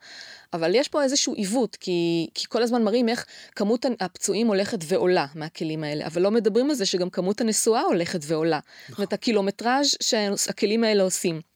אבל 0.52 0.74
יש 0.74 0.88
פה 0.88 1.02
איזשהו 1.02 1.34
עיוות, 1.34 1.76
כי, 1.76 2.28
כי 2.34 2.46
כל 2.48 2.62
הזמן 2.62 2.82
מראים 2.82 3.08
איך 3.08 3.26
כמות 3.56 3.86
הפצועים 4.00 4.46
הולכת 4.46 4.78
ועולה 4.88 5.26
מהכלים 5.34 5.84
האלה, 5.84 6.06
אבל 6.06 6.22
לא 6.22 6.30
מדברים 6.30 6.70
על 6.70 6.76
זה 6.76 6.86
שגם 6.86 7.10
כמות 7.10 7.40
הנסועה 7.40 7.82
הולכת 7.82 8.20
ועולה. 8.22 8.58
זאת 8.88 8.98
אומרת, 8.98 9.12
הקילומטראז' 9.12 9.96
שהכלים 10.00 10.84
האלה 10.84 11.02
עושים. 11.02 11.49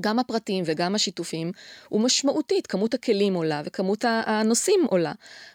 גם 0.00 0.18
הפרטיים 0.18 0.64
וגם 0.66 0.94
השיתופים, 0.94 1.52
הוא 1.88 2.00
משמעותית, 2.00 2.66
כמות 2.66 2.94
הכלים 2.94 3.34
עולה 3.34 3.62
וכמות 3.64 4.04
הנוסעים 4.08 4.80
עולה. 4.90 5.12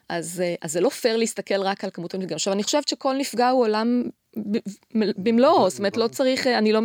אז, 0.10 0.42
אה, 0.42 0.56
אז 0.62 0.72
זה 0.72 0.82
לא 0.82 0.90
פייר 0.90 1.18
להסתכל 1.18 1.62
רק 1.62 1.84
על 1.84 1.90
כמות 1.90 2.14
הנפגעים. 2.14 2.36
עכשיו, 2.36 2.54
אני 2.54 2.64
חושבת 2.64 2.88
שכל 2.88 3.16
נפגע 3.18 3.50
הוא 3.50 3.62
עולם 3.62 4.04
במלואו, 4.96 5.70
זאת 5.70 5.80
אומרת, 5.80 5.98
לא 5.98 6.08
צריך, 6.08 6.48
אה, 6.48 6.58
אני 6.58 6.72
לא, 6.72 6.82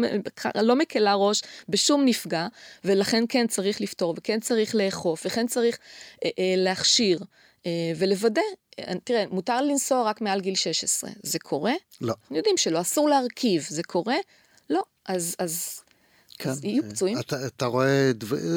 לא 0.54 0.76
מקלה 0.76 1.14
ראש 1.14 1.42
בשום 1.68 2.04
נפגע, 2.04 2.46
ולכן 2.84 3.24
כן 3.28 3.46
צריך 3.46 3.80
לפתור, 3.80 4.14
וכן 4.18 4.40
צריך 4.40 4.74
לאכוף, 4.74 5.26
וכן 5.26 5.46
צריך 5.46 5.78
אה, 6.24 6.30
אה, 6.38 6.54
להכשיר. 6.56 7.18
אה, 7.66 7.92
ולוודא, 7.96 8.40
אה, 8.78 8.92
תראה, 9.04 9.24
מותר 9.30 9.62
לנסוע 9.62 10.02
רק 10.02 10.20
מעל 10.20 10.40
גיל 10.40 10.54
16, 10.54 11.10
זה 11.22 11.38
קורה? 11.38 11.72
לא. 12.00 12.14
אנחנו 12.20 12.36
יודעים 12.36 12.56
שלא, 12.56 12.80
אסור 12.80 13.08
להרכיב, 13.08 13.66
זה 13.68 13.82
קורה? 13.82 14.16
לא. 14.70 14.82
אז, 15.06 15.36
אז 15.38 15.83
כן. 16.38 16.50
אז 16.50 16.64
יהיו 16.64 16.82
פצועים. 16.90 17.18
אתה, 17.18 17.46
אתה 17.46 17.66
רואה, 17.66 18.12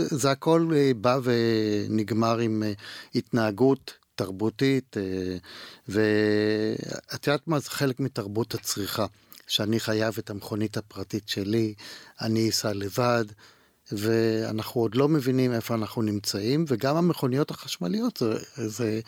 זה 0.10 0.32
הכל 0.32 0.70
אה, 0.76 0.92
בא 1.02 1.20
ונגמר 1.24 2.38
עם 2.38 2.64
אה, 2.64 2.74
התנהגות 3.16 3.94
תרבותית, 4.16 4.98
אה, 4.98 5.38
ואת 5.88 7.28
יודעת 7.28 7.48
מה, 7.48 7.60
זה 7.60 7.70
חלק 7.70 8.00
מתרבות 8.00 8.54
הצריכה, 8.54 9.06
שאני 9.48 9.80
חייב 9.80 10.16
את 10.20 10.30
המכונית 10.30 10.78
הפרטית 10.78 11.30
שלי, 11.30 11.74
אני 12.22 12.50
אסע 12.50 12.74
לבד. 12.74 13.26
ואנחנו 13.92 14.82
עוד 14.82 14.96
לא 14.96 15.08
מבינים 15.08 15.54
איפה 15.54 15.76
אנחנו 15.76 16.02
נמצאים, 16.02 16.66
וגם 16.68 16.96
המכוניות 16.98 17.52
החשמליות 17.52 18.18
זה, 18.18 18.40
זה 18.56 19.00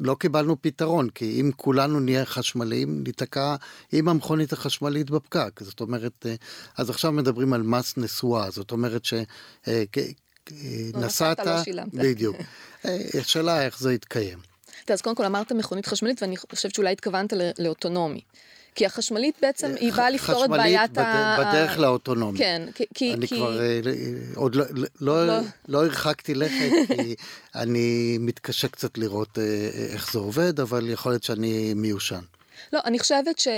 לא 0.00 0.14
קיבלנו 0.14 0.62
פתרון, 0.62 1.10
כי 1.10 1.40
אם 1.40 1.50
כולנו 1.56 2.00
נהיה 2.00 2.24
חשמליים, 2.24 3.04
ניתקע 3.06 3.56
עם 3.92 4.08
המכונית 4.08 4.52
החשמלית 4.52 5.10
בפקק. 5.10 5.60
זאת 5.62 5.80
אומרת, 5.80 6.26
אה, 6.26 6.34
אז 6.78 6.90
עכשיו 6.90 7.12
מדברים 7.12 7.52
על 7.52 7.62
מס 7.62 7.96
נסועה, 7.96 8.50
זאת 8.50 8.70
אומרת 8.70 9.04
שנסעת... 9.04 10.06
אה, 11.40 11.56
לא 11.56 11.64
שילמת. 11.64 11.94
בדיוק. 11.94 12.36
אה, 12.84 12.98
השאלה 13.20 13.64
איך 13.64 13.78
זה 13.78 13.94
יתקיים. 13.94 14.38
אז 14.88 15.00
קודם 15.00 15.16
כל 15.16 15.24
אמרת 15.24 15.52
מכונית 15.52 15.86
חשמלית, 15.86 16.22
ואני 16.22 16.36
חושבת 16.36 16.74
שאולי 16.74 16.92
התכוונת 16.92 17.32
לאוטונומי. 17.58 18.20
כי 18.74 18.86
החשמלית 18.86 19.34
בעצם 19.42 19.74
היא 19.80 19.92
באה 19.92 20.10
לפתור 20.10 20.44
את 20.44 20.50
בעיית 20.50 20.98
ה... 20.98 21.36
חשמלית 21.36 21.48
בדרך 21.48 21.78
לאוטונומיה. 21.78 22.38
כן, 22.38 22.62
כי... 22.94 23.14
אני 23.14 23.28
כי... 23.28 23.36
כבר 23.36 23.60
אה, 23.60 23.80
עוד 24.34 24.54
לא, 24.54 24.64
לא, 25.00 25.26
לא. 25.26 25.38
לא 25.68 25.84
הרחקתי 25.84 26.34
לכת, 26.34 26.70
כי 26.96 27.14
אני 27.54 28.18
מתקשה 28.20 28.68
קצת 28.68 28.98
לראות 28.98 29.38
אה, 29.38 29.70
איך 29.92 30.12
זה 30.12 30.18
עובד, 30.18 30.60
אבל 30.60 30.90
יכול 30.90 31.12
להיות 31.12 31.22
שאני 31.22 31.74
מיושן. 31.74 32.20
לא, 32.72 32.80
אני 32.84 32.98
חושבת 32.98 33.38
ש... 33.38 33.48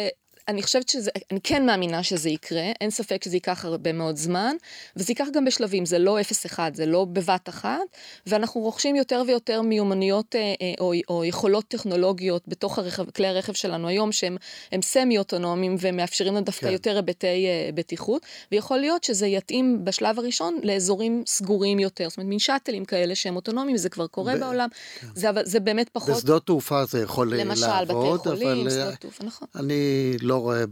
אני 0.49 0.63
חושבת 0.63 0.89
שזה, 0.89 1.11
אני 1.31 1.41
כן 1.45 1.67
מאמינה 1.67 2.03
שזה 2.03 2.31
יקרה, 2.31 2.73
אין 2.81 2.91
ספק 2.91 3.25
שזה 3.25 3.37
ייקח 3.37 3.65
הרבה 3.65 3.93
מאוד 3.93 4.17
זמן, 4.17 4.57
וזה 4.97 5.11
ייקח 5.11 5.27
גם 5.33 5.45
בשלבים, 5.45 5.87
זה 5.87 5.99
לא 5.99 6.19
0-1, 6.51 6.59
זה 6.73 6.87
לא 6.87 7.05
בבת 7.05 7.49
אחת, 7.49 7.81
ואנחנו 8.27 8.61
רוכשים 8.61 8.97
יותר 8.97 9.23
ויותר 9.27 9.63
מיומנויות 9.63 10.37
אה, 10.37 10.55
אה, 10.63 10.73
או, 10.81 10.93
או 11.09 11.25
יכולות 11.25 11.65
טכנולוגיות 11.69 12.43
בתוך 12.49 12.79
הרכב, 12.79 13.11
כלי 13.11 13.27
הרכב 13.27 13.53
שלנו 13.53 13.89
היום, 13.89 14.13
שהם 14.13 14.37
סמי-אוטונומיים 14.83 15.77
ומאפשרים 15.81 16.35
לנו 16.35 16.45
דווקא 16.45 16.67
כן. 16.67 16.73
יותר 16.73 16.97
היבטי 16.97 17.27
אה, 17.47 17.71
בטיחות, 17.75 18.23
ויכול 18.53 18.79
להיות 18.79 19.05
שזה 19.05 19.27
יתאים 19.27 19.85
בשלב 19.85 20.19
הראשון 20.19 20.59
לאזורים 20.63 21.23
סגורים 21.27 21.79
יותר, 21.79 22.09
זאת 22.09 22.19
אומרת, 22.19 22.29
מין 22.29 22.39
שאטלים 22.39 22.85
כאלה 22.85 23.15
שהם 23.15 23.37
אוטונומיים, 23.37 23.77
זה 23.77 23.89
כבר 23.89 24.07
קורה 24.07 24.35
ב- 24.35 24.39
בעולם, 24.39 24.69
כן. 25.01 25.07
זה, 25.15 25.29
זה 25.45 25.61
באמת 25.61 25.89
פחות... 25.89 26.17
בשדות 26.17 26.47
תעופה 26.47 26.85
זה 26.85 27.03
יכול 27.03 27.35
למשל, 27.37 27.67
לעבוד, 27.67 28.21
בתי 28.21 28.29
חולים, 28.29 28.61
אבל 28.61 28.71
שדות 28.71 28.95
תעופה, 28.95 29.25
נכון. 29.25 29.49
אני 29.55 30.13
לא 30.21 30.36
רואה 30.37 30.65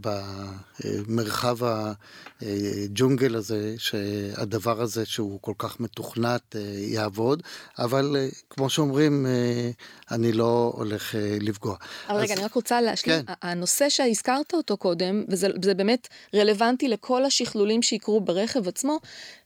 במרחב 1.07 1.57
הג'ונגל 2.41 3.35
הזה, 3.35 3.75
שהדבר 3.77 4.81
הזה 4.81 5.05
שהוא 5.05 5.39
כל 5.41 5.53
כך 5.57 5.79
מתוכנת 5.79 6.55
יעבוד, 6.77 7.43
אבל 7.79 8.15
כמו 8.49 8.69
שאומרים, 8.69 9.25
אני 10.11 10.31
לא 10.31 10.71
הולך 10.75 11.15
לפגוע. 11.41 11.75
אבל 12.07 12.17
אז... 12.17 12.23
רגע, 12.23 12.33
אני 12.33 12.43
רק 12.43 12.53
רוצה 12.53 12.81
להשלים, 12.81 13.21
כן. 13.25 13.33
הנושא 13.41 13.89
שהזכרת 13.89 14.53
אותו 14.53 14.77
קודם, 14.77 15.23
וזה 15.29 15.73
באמת 15.73 16.07
רלוונטי 16.35 16.87
לכל 16.87 17.25
השכלולים 17.25 17.81
שיקרו 17.81 18.21
ברכב 18.21 18.67
עצמו, 18.67 18.99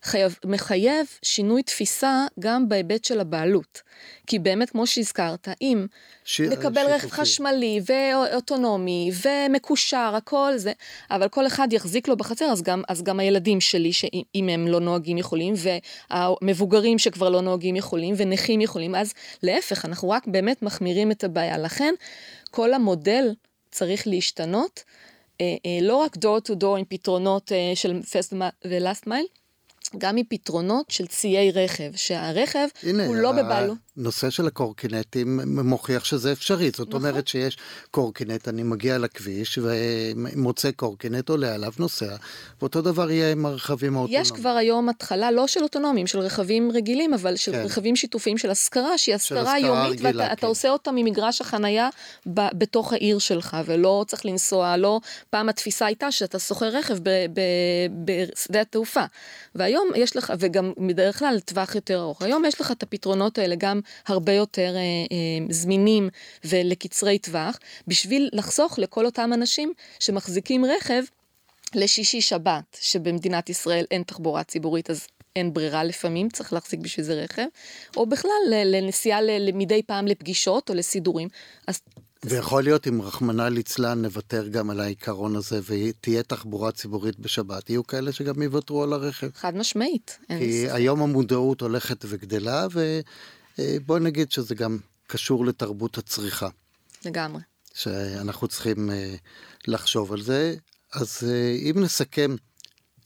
חייב, 0.04 0.36
מחייב 0.46 1.08
שינוי 1.24 1.64
תפיסה 1.64 2.26
גם 2.40 2.70
בהיבט 2.70 3.06
של 3.06 3.20
הבעלות. 3.20 3.82
כי 4.28 4.40
באמת, 4.40 4.70
כמו 4.70 4.88
שהזכרת, 4.88 5.48
אם 5.62 5.86
ש... 6.24 6.42
נקבל 6.42 6.82
שיתופי. 6.82 6.94
רכב 6.94 7.10
חשמלי 7.10 7.82
ואוטונומי 7.86 9.12
ומקושר, 9.26 10.14
הכל 10.16 10.54
זה, 10.56 10.72
אבל 11.12 11.28
כל 11.28 11.48
אחד 11.48 11.74
יחזיק 11.74 12.08
לו 12.08 12.18
בחצר, 12.18 12.46
אז 12.46 12.62
גם, 12.62 12.82
אז 12.88 13.04
גם 13.04 13.20
הילדים 13.20 13.62
שלי, 13.62 13.94
שאם 13.94 14.50
הם 14.50 14.68
לא 14.68 14.80
נוהגים 14.80 15.18
יכולים, 15.18 15.54
והמבוגרים 16.12 17.00
שכבר 17.00 17.30
לא 17.30 17.42
נוהגים 17.42 17.76
יכולים, 17.76 18.16
ונכים 18.18 18.62
יכולים, 18.62 18.96
אז 18.96 19.14
להפך, 19.44 19.86
אנחנו 19.86 20.10
רק 20.10 20.28
באמת 20.28 20.49
מחמירים 20.62 21.12
את 21.12 21.24
הבעיה. 21.24 21.58
לכן, 21.58 21.94
כל 22.52 22.74
המודל 22.74 23.34
צריך 23.72 24.08
להשתנות. 24.08 24.84
אה, 25.42 25.56
אה, 25.66 25.80
לא 25.82 25.96
רק 25.96 26.16
door 26.16 26.50
to 26.50 26.54
door 26.62 26.78
עם 26.78 26.86
פתרונות 26.90 27.52
אה, 27.52 27.72
של 27.76 28.00
first 28.04 28.34
ו-last 28.66 29.08
mile, 29.08 29.40
גם 29.98 30.16
מפתרונות 30.16 30.92
של 30.92 31.08
ציי 31.08 31.52
רכב, 31.52 31.96
שהרכב 31.96 32.68
הנה, 32.84 33.06
הוא 33.06 33.16
לא 33.16 33.32
בבעלות. 33.32 33.78
הנושא 34.00 34.30
של 34.30 34.48
הקורקינטים 34.48 35.40
מוכיח 35.46 36.06
שזה 36.06 36.32
אפשרי, 36.32 36.70
זאת 36.70 36.88
נכון. 36.88 36.94
אומרת 36.94 37.28
שיש 37.28 37.58
קורקינט, 37.92 38.48
אני 38.48 38.64
מגיע 38.64 38.98
לכביש 38.98 39.60
ומוצא 39.62 40.72
קורקינט, 40.72 41.30
עולה 41.30 41.54
עליו, 41.56 41.72
נוסע, 41.80 42.16
ואותו 42.62 42.82
דבר 42.82 43.12
יהיה 43.12 43.32
עם 43.32 43.46
הרכבים 43.46 43.96
האוטונומיים. 43.96 44.22
יש 44.22 44.32
כבר 44.32 44.50
היום 44.50 44.90
התחלה, 44.90 45.32
לא 45.32 45.48
של 45.48 45.64
אוטונומיים, 45.64 46.08
של 46.08 46.20
רכבים 46.20 46.72
רגילים, 46.72 47.14
אבל 47.14 47.36
של 47.36 47.52
כן. 47.52 47.62
רכבים 47.66 47.96
שיתופיים 47.96 48.38
של 48.38 48.50
השכרה, 48.50 48.98
שהיא 48.98 49.16
השכרה 49.16 49.60
יומית, 49.60 50.00
ואתה 50.02 50.36
כן. 50.36 50.48
עושה 50.48 50.70
אותה 50.70 50.92
ממגרש 50.92 51.42
החנייה 51.42 51.90
ב, 52.34 52.42
בתוך 52.54 52.94
העיר 52.94 53.20
שלך, 53.20 53.58
ולא 53.66 54.06
צריך 54.08 54.26
לנסוע, 54.26 54.78
לא, 54.78 55.00
פעם 55.30 55.50
התפיסה 55.50 55.86
הייתה 55.86 56.12
שאתה 56.12 56.40
שוכר 56.40 56.68
רכב 56.68 56.98
בשדה 58.06 58.62
התעופה, 58.62 59.04
והיום 59.56 59.90
יש 59.96 60.16
לך, 60.16 60.34
וגם 60.40 60.74
בדרך 60.88 61.20
כלל 61.20 61.36
לטווח 61.36 61.76
יותר 61.76 62.00
ארוך, 62.00 62.22
היום 62.22 62.46
יש 62.46 62.62
לך 62.62 62.72
את 62.72 62.84
הפתרונות 62.84 63.38
האלה 63.38 63.56
גם 63.58 63.80
הרבה 64.08 64.34
יותר 64.34 64.76
אה, 64.76 64.82
אה, 65.12 65.46
זמינים 65.50 66.10
ולקצרי 66.44 67.20
טווח, 67.20 67.60
בשביל 67.88 68.30
לחסוך 68.34 68.80
לכל 68.80 69.06
אותם 69.06 69.32
אנשים 69.34 69.74
שמחזיקים 70.00 70.66
רכב 70.66 71.04
לשישי 71.76 72.22
שבת, 72.22 72.78
שבמדינת 72.82 73.50
ישראל 73.50 73.86
אין 73.92 74.04
תחבורה 74.04 74.44
ציבורית, 74.44 74.90
אז 74.90 75.08
אין 75.36 75.54
ברירה 75.54 75.84
לפעמים, 75.84 76.30
צריך 76.30 76.54
להחזיק 76.54 76.80
בשביל 76.80 77.06
זה 77.06 77.14
רכב, 77.14 77.46
או 77.98 78.06
בכלל 78.06 78.32
לנסיעה 78.50 79.20
מדי 79.54 79.84
פעם 79.84 80.08
לפגישות 80.08 80.70
או 80.70 80.76
לסידורים. 80.76 81.28
אז 81.68 81.82
ויכול 82.24 82.64
להיות 82.64 82.88
אם 82.88 83.02
רחמנא 83.02 83.42
ליצלן 83.42 84.02
נוותר 84.02 84.48
גם 84.48 84.70
על 84.70 84.80
העיקרון 84.80 85.36
הזה 85.36 85.60
ותהיה 85.66 86.24
תחבורה 86.24 86.72
ציבורית 86.72 87.20
בשבת, 87.20 87.70
יהיו 87.70 87.88
כאלה 87.88 88.12
שגם 88.12 88.42
יוותרו 88.42 88.84
על 88.84 88.94
הרכב. 88.94 89.30
חד 89.36 89.58
משמעית. 89.58 90.18
כי 90.28 90.70
היום 90.70 91.02
המודעות 91.02 91.62
הולכת 91.62 92.06
וגדלה, 92.08 92.68
ובוא 93.60 94.00
נגיד 94.00 94.32
שזה 94.32 94.56
גם 94.56 94.78
קשור 95.08 95.46
לתרבות 95.46 95.98
הצריכה. 95.98 96.50
לגמרי. 97.06 97.42
שאנחנו 97.74 98.48
צריכים 98.48 98.92
אה, 98.92 99.16
לחשוב 99.68 100.14
על 100.14 100.22
זה. 100.22 100.56
אז 100.94 101.24
אה, 101.28 101.56
אם 101.72 101.76
נסכם, 101.84 102.36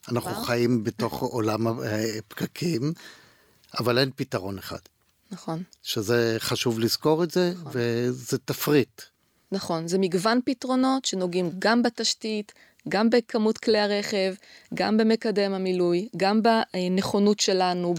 אנחנו 0.09 0.31
כבר? 0.31 0.43
חיים 0.43 0.83
בתוך 0.83 1.21
עולם 1.21 1.67
הפקקים, 1.67 2.93
אבל 3.79 3.97
אין 3.97 4.11
פתרון 4.15 4.57
אחד. 4.57 4.79
נכון. 5.31 5.63
שזה 5.83 6.35
חשוב 6.39 6.79
לזכור 6.79 7.23
את 7.23 7.31
זה, 7.31 7.53
נכון. 7.55 7.71
וזה 7.75 8.37
תפריט. 8.37 9.01
נכון, 9.51 9.87
זה 9.87 9.97
מגוון 9.97 10.39
פתרונות 10.45 11.05
שנוגעים 11.05 11.51
גם 11.59 11.83
בתשתית, 11.83 12.51
גם 12.89 13.09
בכמות 13.09 13.57
כלי 13.57 13.79
הרכב, 13.79 14.33
גם 14.73 14.97
במקדם 14.97 15.53
המילוי, 15.53 16.07
גם 16.17 16.41
בנכונות 16.43 17.39
שלנו, 17.39 17.93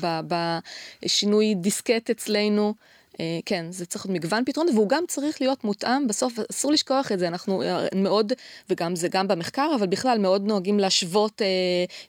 בשינוי 1.03 1.55
דיסקט 1.55 2.11
אצלנו. 2.11 2.75
אה, 3.21 3.39
כן, 3.47 3.67
זה 3.71 3.87
צריך 3.87 4.07
להיות 4.07 4.17
מגוון 4.17 4.45
פתרונות, 4.45 4.75
והוא 4.75 4.89
גם 4.89 5.05
צריך 5.09 5.41
להיות 5.41 5.65
מותאם, 5.65 6.07
בסוף 6.07 6.39
אסור 6.51 6.73
לשכוח 6.73 7.13
את 7.13 7.19
זה, 7.19 7.29
אנחנו 7.29 7.63
אה, 7.63 7.87
מאוד, 7.95 8.33
וגם 8.71 8.97
זה 8.97 9.09
גם 9.09 9.29
במחקר, 9.29 9.71
אבל 9.79 9.87
בכלל 9.87 10.19
מאוד 10.19 10.47
נוהגים 10.47 10.79
להשוות 10.79 11.43
אה, 11.43 11.47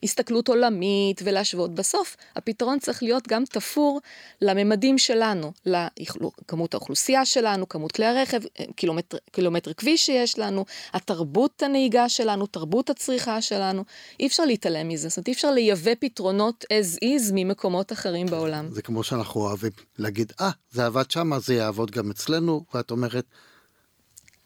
הסתכלות 0.04 0.48
עולמית 0.48 1.22
ולהשוות. 1.24 1.76
בסוף 1.76 2.16
הפתרון 2.36 2.80
צריך 2.80 3.04
להיות 3.04 3.28
גם 3.28 3.44
תפור 3.46 4.02
לממדים 4.42 4.98
שלנו, 4.98 5.52
לכמות 5.66 6.74
האוכלוסייה 6.74 7.26
שלנו, 7.26 7.70
כמות 7.70 7.92
כלי 7.92 8.06
הרכב, 8.06 8.42
אה, 8.60 8.66
קילומטר, 8.76 9.18
קילומטר 9.32 9.74
כביש 9.74 10.06
שיש 10.06 10.40
לנו, 10.40 10.66
התרבות 10.94 11.64
הנהיגה 11.64 12.10
שלנו, 12.10 12.48
תרבות 12.48 12.90
הצריכה 12.90 13.42
שלנו, 13.42 13.84
אי 14.20 14.28
אפשר 14.28 14.46
להתעלם 14.46 14.88
מזה, 14.88 15.10
זאת 15.10 15.18
אומרת 15.18 15.28
אי 15.28 15.34
אפשר 15.34 15.52
לייבא 15.52 15.92
פתרונות 16.00 16.66
as 16.74 16.98
is 17.04 17.32
ממקומות 17.34 17.92
אחרים 17.92 18.28
בעולם. 18.28 18.68
זה 18.72 18.82
כמו 18.82 19.04
שאנחנו 19.04 19.42
אוהבים 19.42 19.72
להגיד, 19.98 20.34
אה, 20.42 20.50
ah, 20.50 20.54
זה 20.72 20.88
עבד 20.96 21.12
שם, 21.12 21.40
זה 21.40 21.54
יעבוד 21.54 21.92
גם 21.92 22.12
אצלנו, 22.12 22.66
ואת 22.74 22.92
אומרת... 22.92 23.26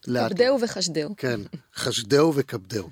כבדהו 0.01 0.61
וחשדהו. 0.61 1.15
כן, 1.17 1.39
חשדהו 1.75 2.33
וכבדהו. 2.35 2.89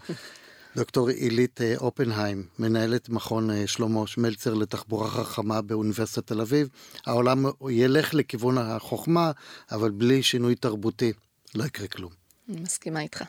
דוקטור 0.76 1.10
עילית 1.10 1.62
אה, 1.62 1.74
אופנהיים, 1.78 2.48
מנהלת 2.60 3.10
מכון 3.10 3.52
אה, 3.52 3.68
שלמה 3.68 4.08
שמלצר 4.08 4.54
לתחבורה 4.54 5.10
חכמה 5.10 5.62
באוניברסיטת 5.62 6.28
תל 6.28 6.42
אביב. 6.42 6.70
העולם 7.06 7.46
ילך 7.70 8.14
לכיוון 8.14 8.58
החוכמה, 8.58 9.32
אבל 9.72 9.92
בלי 9.92 10.24
שינוי 10.24 10.56
תרבותי 10.56 11.14
לא 11.56 11.64
יקרה 11.64 11.88
כלום. 11.88 12.12
אני 12.50 12.62
מסכימה 12.62 13.02
איתך. 13.02 13.24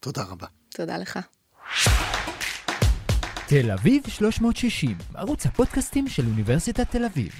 תודה 0.00 0.22
רבה. 0.22 0.46
תודה 0.68 0.98
לך. 0.98 1.18
תל 3.48 3.70
אביב 3.70 4.02
360, 4.08 4.98
ערוץ 5.14 5.46
הפודקאסטים 5.46 6.08
של 6.08 6.26
אוניברסיטת 6.26 6.90
תל 6.90 7.04
אביב. 7.04 7.32